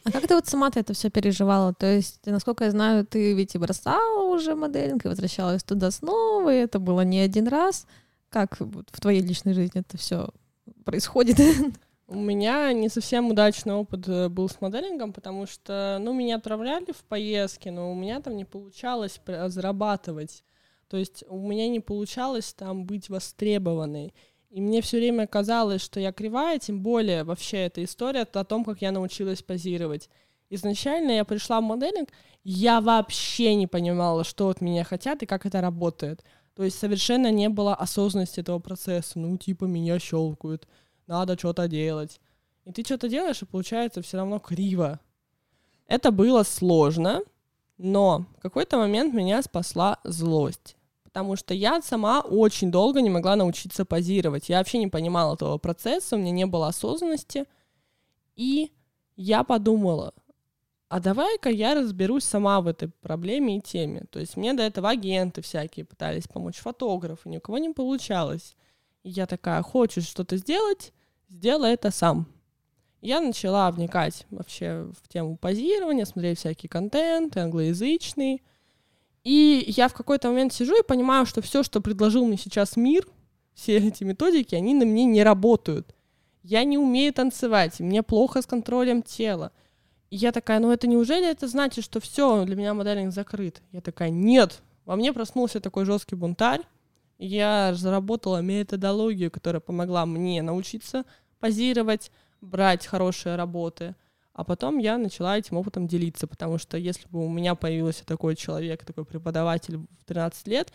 А 0.03 0.11
как 0.11 0.27
ты 0.27 0.35
вот 0.35 0.47
сама-то 0.47 0.79
это 0.79 0.93
все 0.93 1.09
переживала? 1.09 1.73
То 1.73 1.85
есть, 1.85 2.19
насколько 2.25 2.65
я 2.65 2.71
знаю, 2.71 3.05
ты 3.05 3.33
ведь 3.33 3.55
и 3.55 3.57
бросала 3.57 4.23
уже 4.33 4.55
моделинг, 4.55 5.05
и 5.05 5.07
возвращалась 5.07 5.63
туда 5.63 5.91
снова, 5.91 6.53
и 6.53 6.59
это 6.59 6.79
было 6.79 7.01
не 7.01 7.19
один 7.19 7.47
раз. 7.47 7.85
Как 8.29 8.59
в 8.59 9.01
твоей 9.01 9.21
личной 9.21 9.53
жизни 9.53 9.81
это 9.81 9.97
все 9.97 10.29
происходит? 10.85 11.39
У 12.07 12.15
меня 12.15 12.73
не 12.73 12.89
совсем 12.89 13.29
удачный 13.29 13.73
опыт 13.73 14.07
э, 14.07 14.29
был 14.29 14.49
с 14.49 14.61
моделингом, 14.61 15.13
потому 15.13 15.45
что, 15.45 15.99
ну, 16.01 16.11
меня 16.11 16.37
отправляли 16.37 16.91
в 16.91 17.03
поездки, 17.03 17.69
но 17.69 17.91
у 17.91 17.95
меня 17.95 18.19
там 18.19 18.35
не 18.35 18.45
получалось 18.45 19.21
зарабатывать. 19.27 20.43
То 20.87 20.97
есть 20.97 21.23
у 21.29 21.37
меня 21.37 21.69
не 21.69 21.79
получалось 21.79 22.53
там 22.53 22.85
быть 22.85 23.09
востребованной. 23.09 24.13
И 24.49 24.61
мне 24.61 24.81
все 24.81 24.97
время 24.97 25.27
казалось, 25.27 25.81
что 25.81 25.99
я 25.99 26.11
кривая, 26.11 26.57
тем 26.57 26.81
более 26.81 27.23
вообще 27.23 27.65
эта 27.65 27.83
история 27.83 28.21
о 28.21 28.43
том, 28.43 28.65
как 28.65 28.81
я 28.81 28.91
научилась 28.91 29.43
позировать. 29.43 30.09
Изначально 30.49 31.11
я 31.11 31.25
пришла 31.25 31.61
в 31.61 31.63
моделинг, 31.63 32.09
я 32.43 32.81
вообще 32.81 33.53
не 33.53 33.67
понимала, 33.67 34.23
что 34.23 34.49
от 34.49 34.61
меня 34.61 34.83
хотят 34.83 35.21
и 35.21 35.27
как 35.27 35.45
это 35.45 35.61
работает. 35.61 36.23
То 36.55 36.63
есть 36.63 36.79
совершенно 36.79 37.29
не 37.31 37.47
было 37.47 37.75
осознанности 37.75 38.39
этого 38.39 38.59
процесса. 38.59 39.19
Ну, 39.19 39.37
типа, 39.37 39.65
меня 39.65 39.99
щелкают, 39.99 40.67
надо 41.05 41.37
что-то 41.37 41.67
делать. 41.67 42.19
И 42.65 42.71
ты 42.71 42.83
что-то 42.83 43.07
делаешь, 43.07 43.41
и 43.41 43.45
получается 43.45 44.01
все 44.01 44.17
равно 44.17 44.39
криво. 44.39 44.99
Это 45.87 46.11
было 46.11 46.43
сложно, 46.43 47.21
но 47.77 48.25
в 48.37 48.41
какой-то 48.41 48.77
момент 48.77 49.13
меня 49.13 49.41
спасла 49.41 49.99
злость. 50.03 50.75
Потому 51.19 51.35
что 51.35 51.53
я 51.53 51.81
сама 51.81 52.21
очень 52.21 52.71
долго 52.71 53.01
не 53.01 53.09
могла 53.09 53.35
научиться 53.35 53.83
позировать. 53.83 54.47
Я 54.47 54.59
вообще 54.59 54.77
не 54.77 54.87
понимала 54.87 55.35
этого 55.35 55.57
процесса, 55.57 56.15
у 56.15 56.19
меня 56.19 56.31
не 56.31 56.45
было 56.45 56.69
осознанности. 56.69 57.43
И 58.37 58.71
я 59.17 59.43
подумала, 59.43 60.13
а 60.87 61.01
давай-ка 61.01 61.49
я 61.49 61.75
разберусь 61.75 62.23
сама 62.23 62.61
в 62.61 62.67
этой 62.67 62.87
проблеме 63.01 63.57
и 63.57 63.61
теме. 63.61 64.05
То 64.09 64.21
есть 64.21 64.37
мне 64.37 64.53
до 64.53 64.63
этого 64.63 64.91
агенты 64.91 65.41
всякие 65.41 65.83
пытались 65.83 66.25
помочь, 66.25 66.59
фотографы, 66.59 67.27
ни 67.27 67.35
у 67.35 67.41
кого 67.41 67.57
не 67.57 67.71
получалось. 67.71 68.55
И 69.03 69.09
я 69.09 69.25
такая, 69.25 69.61
хочешь 69.61 70.07
что-то 70.07 70.37
сделать, 70.37 70.93
сделай 71.27 71.73
это 71.73 71.91
сам. 71.91 72.27
Я 73.01 73.19
начала 73.19 73.69
вникать 73.71 74.25
вообще 74.29 74.89
в 75.03 75.09
тему 75.09 75.35
позирования, 75.35 76.05
смотреть 76.05 76.39
всякий 76.39 76.69
контент, 76.69 77.35
англоязычный. 77.35 78.41
И 79.23 79.65
я 79.67 79.87
в 79.87 79.93
какой-то 79.93 80.29
момент 80.29 80.53
сижу 80.53 80.79
и 80.79 80.85
понимаю, 80.85 81.25
что 81.25 81.41
все, 81.41 81.63
что 81.63 81.81
предложил 81.81 82.25
мне 82.25 82.37
сейчас 82.37 82.75
мир, 82.75 83.07
все 83.53 83.77
эти 83.77 84.03
методики, 84.03 84.55
они 84.55 84.73
на 84.73 84.85
мне 84.85 85.05
не 85.05 85.23
работают. 85.23 85.93
Я 86.43 86.63
не 86.63 86.77
умею 86.77 87.13
танцевать, 87.13 87.79
мне 87.79 88.01
плохо 88.01 88.41
с 88.41 88.45
контролем 88.45 89.03
тела. 89.03 89.51
И 90.09 90.15
я 90.15 90.31
такая, 90.31 90.59
ну 90.59 90.71
это 90.71 90.87
неужели 90.87 91.29
это 91.29 91.47
значит, 91.47 91.83
что 91.83 91.99
все, 91.99 92.45
для 92.45 92.55
меня 92.55 92.73
моделинг 92.73 93.13
закрыт? 93.13 93.61
Я 93.71 93.81
такая, 93.81 94.09
нет. 94.09 94.61
Во 94.85 94.95
мне 94.95 95.13
проснулся 95.13 95.59
такой 95.59 95.85
жесткий 95.85 96.15
бунтарь. 96.15 96.61
Я 97.19 97.71
разработала 97.71 98.41
методологию, 98.41 99.29
которая 99.29 99.59
помогла 99.59 100.05
мне 100.05 100.41
научиться 100.41 101.03
позировать, 101.39 102.11
брать 102.41 102.87
хорошие 102.87 103.35
работы. 103.35 103.95
А 104.39 104.45
потом 104.45 104.77
я 104.77 104.97
начала 104.97 105.37
этим 105.37 105.57
опытом 105.57 105.85
делиться, 105.85 106.25
потому 106.25 106.57
что 106.57 106.77
если 106.77 107.05
бы 107.09 107.25
у 107.25 107.27
меня 107.27 107.55
появился 107.55 108.05
такой 108.05 108.37
человек, 108.37 108.85
такой 108.85 109.03
преподаватель 109.03 109.75
в 109.75 110.05
13 110.05 110.47
лет, 110.47 110.71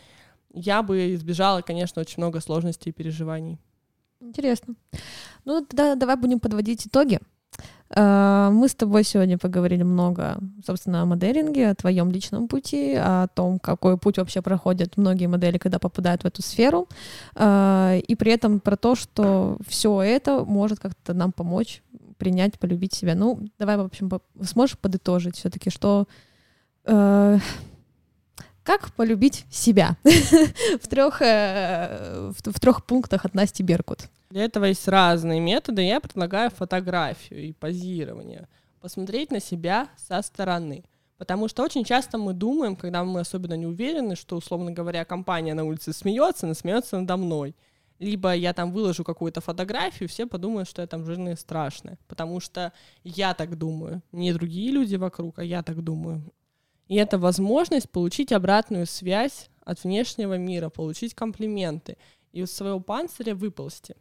я 0.53 0.83
бы 0.83 1.14
избежала, 1.14 1.62
конечно, 1.62 2.03
очень 2.03 2.16
много 2.18 2.40
сложностей 2.40 2.90
и 2.90 2.92
переживаний. 2.92 3.59
Интересно. 4.20 4.74
Ну, 5.46 5.64
тогда 5.64 5.94
давай 5.94 6.16
будем 6.16 6.40
подводить 6.40 6.87
итоги. 6.87 7.20
Э, 7.88 8.50
Мы 8.53 8.68
с 8.68 8.74
тобой 8.74 9.03
сегодня 9.03 9.38
поговорили 9.38 9.83
много, 9.83 10.37
собственно, 10.66 11.00
о 11.00 11.07
моделинге, 11.07 11.70
о 11.70 11.74
твоем 11.74 12.11
личном 12.11 12.48
пути, 12.48 12.94
о 12.98 13.29
том, 13.29 13.59
какой 13.59 13.96
путь 13.96 14.18
вообще 14.18 14.42
проходят 14.42 14.98
многие 14.98 15.27
модели, 15.27 15.57
когда 15.57 15.79
попадают 15.79 16.22
в 16.22 16.27
эту 16.27 16.42
сферу, 16.42 16.87
Э, 17.37 17.98
и 18.09 18.14
при 18.14 18.33
этом 18.33 18.61
про 18.61 18.77
то, 18.77 18.94
что 18.94 19.57
все 19.66 20.03
это 20.03 20.44
может 20.44 20.81
как-то 20.81 21.14
нам 21.14 21.33
помочь 21.33 21.83
принять, 22.16 22.59
полюбить 22.59 22.94
себя. 22.94 23.14
Ну, 23.14 23.46
давай, 23.59 23.77
в 23.77 23.81
общем, 23.81 24.11
сможешь 24.42 24.79
подытожить 24.79 25.37
все-таки, 25.37 25.70
что 25.70 26.07
э, 26.85 27.38
как 28.62 28.92
полюбить 28.94 29.44
себя 29.50 29.96
в 30.05 30.88
трех 30.88 31.20
в, 31.20 32.35
в 32.44 32.61
трех 32.61 32.85
пунктах 32.85 33.24
от 33.24 33.35
Насти 33.35 33.62
Беркут. 33.62 34.09
Для 34.31 34.44
этого 34.44 34.64
есть 34.64 34.88
разные 34.88 35.38
методы. 35.38 35.83
Я 35.83 36.00
предлагаю 36.00 36.50
фотографию 36.50 37.40
и 37.44 37.53
позирование. 37.53 38.48
Посмотреть 38.81 39.31
на 39.31 39.40
себя 39.40 39.88
со 39.96 40.20
стороны. 40.22 40.85
Потому 41.18 41.48
что 41.48 41.62
очень 41.62 41.85
часто 41.85 42.18
мы 42.18 42.33
думаем, 42.33 42.74
когда 42.74 43.05
мы 43.05 43.20
особенно 43.20 43.55
не 43.55 43.66
уверены, 43.66 44.16
что, 44.16 44.37
условно 44.37 44.72
говоря, 44.72 45.05
компания 45.05 45.55
на 45.55 45.64
улице 45.64 45.92
смеется, 45.92 46.46
она 46.46 46.55
смеется 46.55 46.98
надо 46.98 47.16
мной. 47.16 47.55
Либо 47.98 48.35
я 48.35 48.52
там 48.52 48.72
выложу 48.72 49.04
какую-то 49.04 49.40
фотографию, 49.40 50.09
все 50.09 50.26
подумают, 50.26 50.68
что 50.68 50.83
я 50.83 50.88
там 50.88 51.04
жирная 51.04 51.35
и 51.35 51.37
страшная. 51.37 51.98
Потому 52.09 52.40
что 52.40 52.72
я 53.04 53.35
так 53.35 53.57
думаю. 53.57 54.02
Не 54.12 54.33
другие 54.33 54.72
люди 54.72 54.96
вокруг, 54.96 55.38
а 55.38 55.44
я 55.44 55.62
так 55.62 55.83
думаю. 55.83 56.22
И 56.88 56.96
это 56.96 57.18
возможность 57.18 57.90
получить 57.90 58.33
обратную 58.33 58.87
связь 58.87 59.48
от 59.64 59.83
внешнего 59.85 60.37
мира, 60.37 60.68
получить 60.68 61.14
комплименты 61.14 61.96
и 62.33 62.40
из 62.40 62.52
своего 62.52 62.80
панциря 62.80 63.35
выползти. 63.35 63.96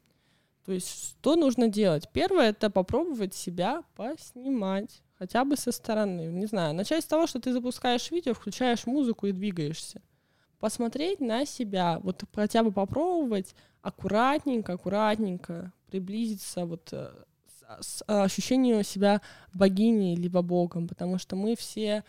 То 0.65 0.71
есть 0.71 1.17
что 1.19 1.35
нужно 1.35 1.67
делать? 1.67 2.09
Первое— 2.11 2.49
это 2.51 2.69
попробовать 2.69 3.33
себя 3.33 3.83
поснимать, 3.95 5.01
хотя 5.17 5.43
бы 5.43 5.57
со 5.57 5.71
стороны. 5.71 6.27
Не 6.27 6.45
знаю, 6.45 6.73
начать 6.73 7.03
с 7.03 7.07
того, 7.07 7.27
что 7.27 7.39
ты 7.39 7.53
запускаешь 7.53 8.11
видео, 8.11 8.33
включаешь 8.33 8.85
музыку 8.85 9.27
и 9.27 9.33
двигаешься. 9.33 10.01
Посмотреть 10.63 11.19
на 11.19 11.45
себя, 11.45 11.99
вот 12.03 12.23
хотя 12.33 12.63
бы 12.63 12.71
попробовать 12.71 13.53
аккуратненько, 13.81 14.71
аккуратненько 14.71 15.73
приблизиться 15.91 16.65
вот 16.65 16.87
э, 16.93 17.11
с, 17.81 17.97
с 17.97 18.03
ощущению 18.07 18.81
себя 18.85 19.19
богиней 19.53 20.15
либо 20.15 20.41
богом, 20.41 20.87
потому 20.87 21.17
что 21.17 21.35
мы 21.35 21.57
все 21.57 22.05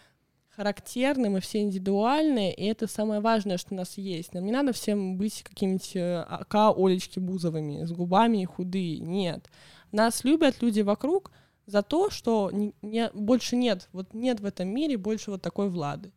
характерны, 0.51 1.31
мы 1.31 1.41
все 1.41 1.63
индивидуальные, 1.63 2.55
и 2.55 2.65
это 2.67 2.87
самое 2.87 3.21
важное, 3.21 3.59
что 3.59 3.75
у 3.75 3.77
нас 3.77 3.99
есть. 3.99 4.35
Нам 4.35 4.45
не 4.45 4.53
надо 4.53 4.73
всем 4.73 5.17
быть 5.17 5.43
какими-нибудь 5.43 5.97
э, 5.97 6.21
АК 6.21 6.79
Олечки 6.79 7.19
Бузовыми, 7.19 7.85
с 7.85 7.91
губами 7.91 8.43
и 8.43 8.45
худые. 8.45 9.01
Нет. 9.01 9.51
Нас 9.91 10.23
любят 10.23 10.63
люди 10.63 10.83
вокруг 10.83 11.33
за 11.67 11.83
то, 11.83 12.09
что 12.09 12.53
не, 12.53 12.73
не- 12.83 13.11
больше 13.15 13.57
нет, 13.57 13.89
вот 13.91 14.15
нет 14.15 14.39
в 14.39 14.45
этом 14.45 14.69
мире 14.69 14.97
больше 14.97 15.33
вот 15.33 15.43
такой 15.43 15.69
Влады. 15.71 16.13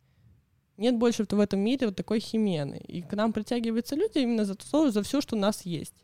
Нет 0.78 0.96
больше 0.96 1.26
в 1.28 1.40
этом 1.40 1.60
мире 1.60 1.88
вот 1.88 1.96
такой 1.96 2.20
Химены. 2.20 2.80
И 2.86 3.02
к 3.02 3.12
нам 3.12 3.32
притягиваются 3.32 3.96
люди 3.96 4.18
именно 4.18 4.44
за 4.44 4.54
то, 4.54 4.90
за 4.90 5.02
все, 5.02 5.20
что 5.20 5.36
у 5.36 5.38
нас 5.38 5.66
есть. 5.66 5.94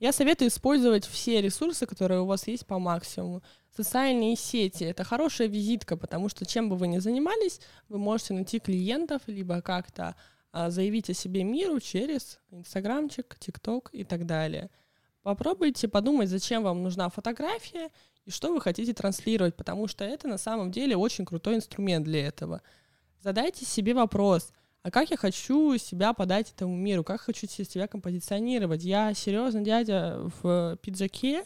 Я 0.00 0.12
советую 0.12 0.48
использовать 0.48 1.04
все 1.04 1.42
ресурсы, 1.42 1.86
которые 1.86 2.22
у 2.22 2.26
вас 2.26 2.46
есть 2.46 2.66
по 2.66 2.78
максимуму. 2.78 3.42
Социальные 3.76 4.36
сети— 4.36 4.84
это 4.84 5.04
хорошая 5.04 5.48
визитка, 5.48 5.96
потому 5.96 6.28
что 6.28 6.46
чем 6.46 6.68
бы 6.70 6.76
вы 6.76 6.88
ни 6.88 6.98
занимались, 6.98 7.60
вы 7.88 7.98
можете 7.98 8.32
найти 8.32 8.60
клиентов, 8.60 9.22
либо 9.26 9.60
как-то 9.60 10.16
а, 10.52 10.70
заявить 10.70 11.10
о 11.10 11.14
себе 11.14 11.44
миру 11.44 11.78
через 11.78 12.38
Инстаграмчик, 12.50 13.36
ТикТок 13.38 13.90
и 13.92 14.04
так 14.04 14.24
далее. 14.24 14.70
Попробуйте 15.22 15.88
подумать, 15.88 16.30
зачем 16.30 16.62
вам 16.62 16.82
нужна 16.82 17.10
фотография 17.10 17.90
и 18.24 18.30
что 18.30 18.54
вы 18.54 18.60
хотите 18.60 18.94
транслировать, 18.94 19.56
потому 19.56 19.86
что 19.88 20.04
это 20.04 20.28
на 20.28 20.38
самом 20.38 20.70
деле 20.70 20.96
очень 20.96 21.26
крутой 21.26 21.56
инструмент 21.56 22.04
для 22.04 22.26
этого. 22.26 22.62
Задайте 23.20 23.64
себе 23.64 23.94
вопрос, 23.94 24.52
а 24.82 24.90
как 24.90 25.10
я 25.10 25.16
хочу 25.16 25.76
себя 25.76 26.12
подать 26.12 26.52
этому 26.52 26.76
миру, 26.76 27.02
как 27.02 27.20
хочу 27.20 27.48
се- 27.48 27.64
себя 27.64 27.88
композиционировать. 27.88 28.84
Я 28.84 29.12
серьезный 29.12 29.64
дядя 29.64 30.30
в 30.40 30.78
пиджаке, 30.82 31.44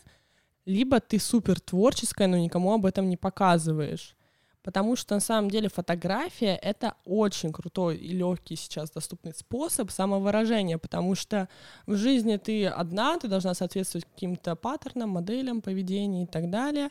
либо 0.66 1.00
ты 1.00 1.18
супер 1.18 1.60
творческая, 1.60 2.28
но 2.28 2.36
никому 2.36 2.72
об 2.74 2.84
этом 2.84 3.08
не 3.08 3.16
показываешь. 3.16 4.16
Потому 4.62 4.94
что 4.94 5.14
на 5.14 5.20
самом 5.20 5.50
деле 5.50 5.68
фотография— 5.68 6.54
это 6.62 6.94
очень 7.04 7.52
крутой 7.52 7.96
и 7.96 8.12
легкий 8.12 8.54
сейчас 8.54 8.90
доступный 8.90 9.34
способ 9.34 9.90
самовыражения, 9.90 10.78
потому 10.78 11.16
что 11.16 11.48
в 11.86 11.96
жизни 11.96 12.36
ты 12.36 12.66
одна, 12.66 13.18
ты 13.18 13.26
должна 13.26 13.54
соответствовать 13.54 14.04
каким-то 14.04 14.54
паттернам, 14.54 15.10
моделям 15.10 15.62
поведения 15.62 16.24
и 16.24 16.26
так 16.26 16.48
далее. 16.48 16.90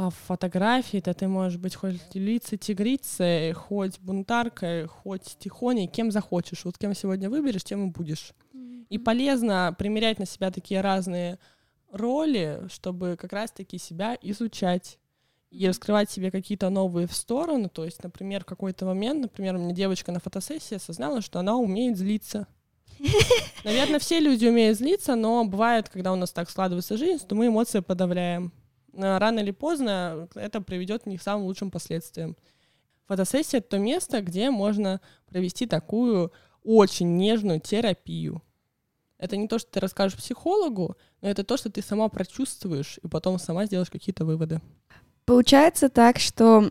А 0.00 0.10
в 0.10 0.14
фотографии 0.14 1.00
то 1.00 1.12
ты 1.12 1.26
можешь 1.26 1.58
быть 1.58 1.74
хоть 1.74 2.14
львицей, 2.14 2.56
тигрицей, 2.56 3.52
хоть 3.52 3.98
бунтаркой, 3.98 4.86
хоть 4.86 5.36
тихоней, 5.40 5.88
кем 5.88 6.12
захочешь. 6.12 6.64
Вот 6.64 6.78
кем 6.78 6.94
сегодня 6.94 7.28
выберешь, 7.28 7.64
тем 7.64 7.88
и 7.88 7.90
будешь. 7.90 8.32
И 8.90 8.96
полезно 8.96 9.74
примерять 9.76 10.20
на 10.20 10.24
себя 10.24 10.52
такие 10.52 10.82
разные 10.82 11.40
роли, 11.90 12.62
чтобы 12.70 13.16
как 13.18 13.32
раз-таки 13.32 13.76
себя 13.76 14.16
изучать 14.22 15.00
и 15.50 15.66
раскрывать 15.66 16.08
себе 16.08 16.30
какие-то 16.30 16.70
новые 16.70 17.08
в 17.08 17.12
сторону. 17.12 17.68
То 17.68 17.84
есть, 17.84 18.00
например, 18.04 18.42
в 18.42 18.46
какой-то 18.46 18.86
момент, 18.86 19.22
например, 19.22 19.56
у 19.56 19.58
меня 19.58 19.74
девочка 19.74 20.12
на 20.12 20.20
фотосессии 20.20 20.76
осознала, 20.76 21.22
что 21.22 21.40
она 21.40 21.56
умеет 21.56 21.98
злиться. 21.98 22.46
Наверное, 23.64 23.98
все 23.98 24.20
люди 24.20 24.46
умеют 24.46 24.78
злиться, 24.78 25.16
но 25.16 25.44
бывает, 25.44 25.88
когда 25.88 26.12
у 26.12 26.16
нас 26.16 26.30
так 26.30 26.48
складывается 26.50 26.96
жизнь, 26.96 27.26
то 27.26 27.34
мы 27.34 27.48
эмоции 27.48 27.80
подавляем. 27.80 28.52
Рано 28.92 29.40
или 29.40 29.50
поздно 29.50 30.28
это 30.34 30.60
приведет 30.60 31.06
не 31.06 31.18
к 31.18 31.22
самым 31.22 31.46
лучшим 31.46 31.70
последствиям. 31.70 32.36
Фотосессия— 33.06 33.58
это 33.60 33.70
то 33.70 33.78
место, 33.78 34.20
где 34.20 34.50
можно 34.50 35.00
провести 35.26 35.66
такую 35.66 36.32
очень 36.62 37.16
нежную 37.16 37.60
терапию. 37.60 38.42
Это 39.18 39.36
не 39.36 39.48
то, 39.48 39.58
что 39.58 39.70
ты 39.70 39.80
расскажешь 39.80 40.18
психологу, 40.18 40.96
но 41.22 41.28
это 41.28 41.42
то, 41.42 41.56
что 41.56 41.70
ты 41.70 41.82
сама 41.82 42.08
прочувствуешь 42.08 42.98
и 43.02 43.08
потом 43.08 43.38
сама 43.38 43.66
сделаешь 43.66 43.90
какие-то 43.90 44.24
выводы. 44.24 44.60
Получается 45.24 45.88
так, 45.88 46.18
что 46.18 46.70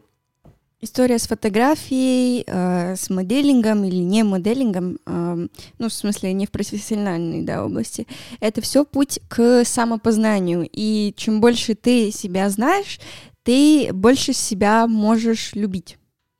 история 0.79 1.17
с 1.17 1.27
фотографией, 1.27 2.43
э, 2.45 2.95
с 2.95 3.09
моделингом 3.09 3.83
или 3.83 3.95
не 3.95 4.23
моделингом, 4.23 4.99
э, 5.05 5.47
ну, 5.79 5.89
в 5.89 5.93
смысле, 5.93 6.33
не 6.33 6.45
в 6.45 6.51
профессиональной 6.51 7.43
да, 7.43 7.65
области, 7.65 8.07
это 8.39 8.61
все 8.61 8.85
путь 8.85 9.19
к 9.27 9.63
самопознанию. 9.65 10.67
И 10.71 11.13
чем 11.17 11.41
больше 11.41 11.75
ты 11.75 12.11
себя 12.11 12.49
знаешь, 12.49 12.99
ты 13.43 13.91
больше 13.93 14.33
себя 14.33 14.87
можешь 14.87 15.53
любить. 15.53 15.97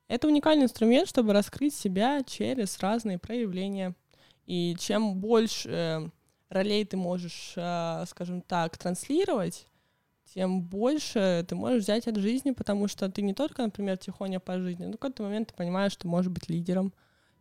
Это 0.08 0.28
уникальный 0.28 0.66
инструмент, 0.66 1.10
чтобы 1.10 1.34
раскрыть 1.34 1.74
себя 1.74 2.24
через 2.24 2.78
разные 2.80 3.18
проявления. 3.18 3.94
И 4.46 4.76
чем 4.80 5.16
больше 5.16 5.70
э, 5.70 6.10
ролей 6.50 6.86
ты 6.86 6.96
можешь, 6.96 7.54
э, 7.56 8.06
скажем 8.08 8.42
так, 8.42 8.78
транслировать, 8.78 9.66
тем 10.38 10.62
больше 10.62 11.44
ты 11.48 11.56
можешь 11.56 11.82
взять 11.82 12.08
от 12.08 12.18
жизни, 12.18 12.52
потому 12.52 12.88
что 12.88 13.10
ты 13.10 13.24
не 13.24 13.34
только, 13.34 13.64
например, 13.64 13.98
тихоня 13.98 14.40
по 14.40 14.60
жизни, 14.60 14.86
но 14.86 14.92
в 14.92 14.98
какой-то 15.00 15.24
момент 15.24 15.48
ты 15.48 15.56
понимаешь, 15.56 15.94
что 15.94 16.08
можешь 16.08 16.32
быть 16.32 16.48
лидером, 16.48 16.94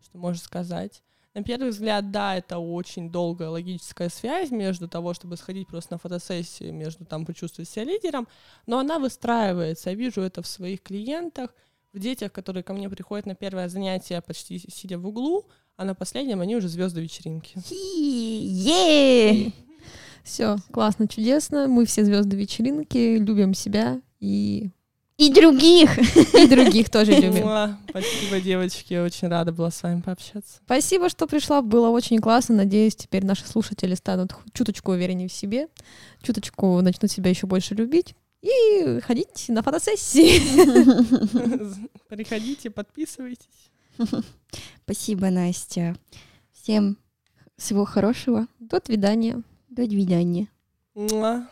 что 0.02 0.16
можешь 0.16 0.40
сказать. 0.40 1.02
На 1.34 1.42
первый 1.42 1.72
взгляд, 1.72 2.10
да, 2.10 2.36
это 2.36 2.56
очень 2.56 3.12
долгая 3.12 3.50
логическая 3.50 4.08
связь 4.08 4.50
между 4.50 4.88
того, 4.88 5.12
чтобы 5.12 5.36
сходить 5.36 5.68
просто 5.68 5.92
на 5.92 5.98
фотосессию, 5.98 6.72
между 6.72 7.04
там 7.04 7.26
почувствовать 7.26 7.68
себя 7.68 7.84
лидером, 7.84 8.28
но 8.64 8.78
она 8.78 8.98
выстраивается. 8.98 9.90
Я 9.90 9.96
вижу 9.96 10.22
это 10.22 10.40
в 10.40 10.46
своих 10.46 10.80
клиентах, 10.80 11.54
в 11.92 11.98
детях, 11.98 12.32
которые 12.32 12.62
ко 12.62 12.72
мне 12.72 12.88
приходят 12.88 13.26
на 13.26 13.34
первое 13.34 13.68
занятие 13.68 14.22
почти 14.22 14.58
сидя 14.58 14.98
в 14.98 15.06
углу, 15.06 15.44
а 15.76 15.84
на 15.84 15.94
последнем 15.94 16.40
они 16.40 16.56
уже 16.56 16.68
звезды 16.68 17.02
вечеринки. 17.02 17.58
Е! 17.68 19.52
Все, 20.26 20.56
классно, 20.72 21.06
чудесно. 21.06 21.68
Мы 21.68 21.86
все 21.86 22.04
звезды 22.04 22.36
вечеринки, 22.36 23.16
любим 23.16 23.54
себя 23.54 24.00
и 24.18 24.70
И 25.18 25.32
других! 25.32 25.96
и 26.34 26.48
других 26.48 26.90
тоже 26.90 27.12
любим. 27.12 27.76
Спасибо, 27.88 28.40
девочки, 28.40 28.92
я 28.92 29.04
очень 29.04 29.28
рада 29.28 29.52
была 29.52 29.70
с 29.70 29.80
вами 29.84 30.00
пообщаться. 30.00 30.58
Спасибо, 30.64 31.08
что 31.10 31.28
пришла, 31.28 31.62
было 31.62 31.90
очень 31.90 32.18
классно. 32.18 32.56
Надеюсь, 32.56 32.96
теперь 32.96 33.24
наши 33.24 33.46
слушатели 33.46 33.94
станут 33.94 34.34
чуточку 34.52 34.90
увереннее 34.90 35.28
в 35.28 35.32
себе, 35.32 35.68
чуточку 36.22 36.80
начнут 36.80 37.08
себя 37.08 37.30
еще 37.30 37.46
больше 37.46 37.76
любить 37.76 38.16
и 38.42 38.98
ходить 39.06 39.44
на 39.46 39.62
фотосессии. 39.62 40.42
Приходите, 42.08 42.70
подписывайтесь. 42.70 43.70
Спасибо, 44.82 45.30
Настя. 45.30 45.94
Всем 46.52 46.98
всего 47.56 47.84
хорошего. 47.84 48.48
До 48.58 48.80
свидания. 48.84 49.44
До 49.76 49.84
свидания. 49.84 50.48
Муа. 50.94 51.46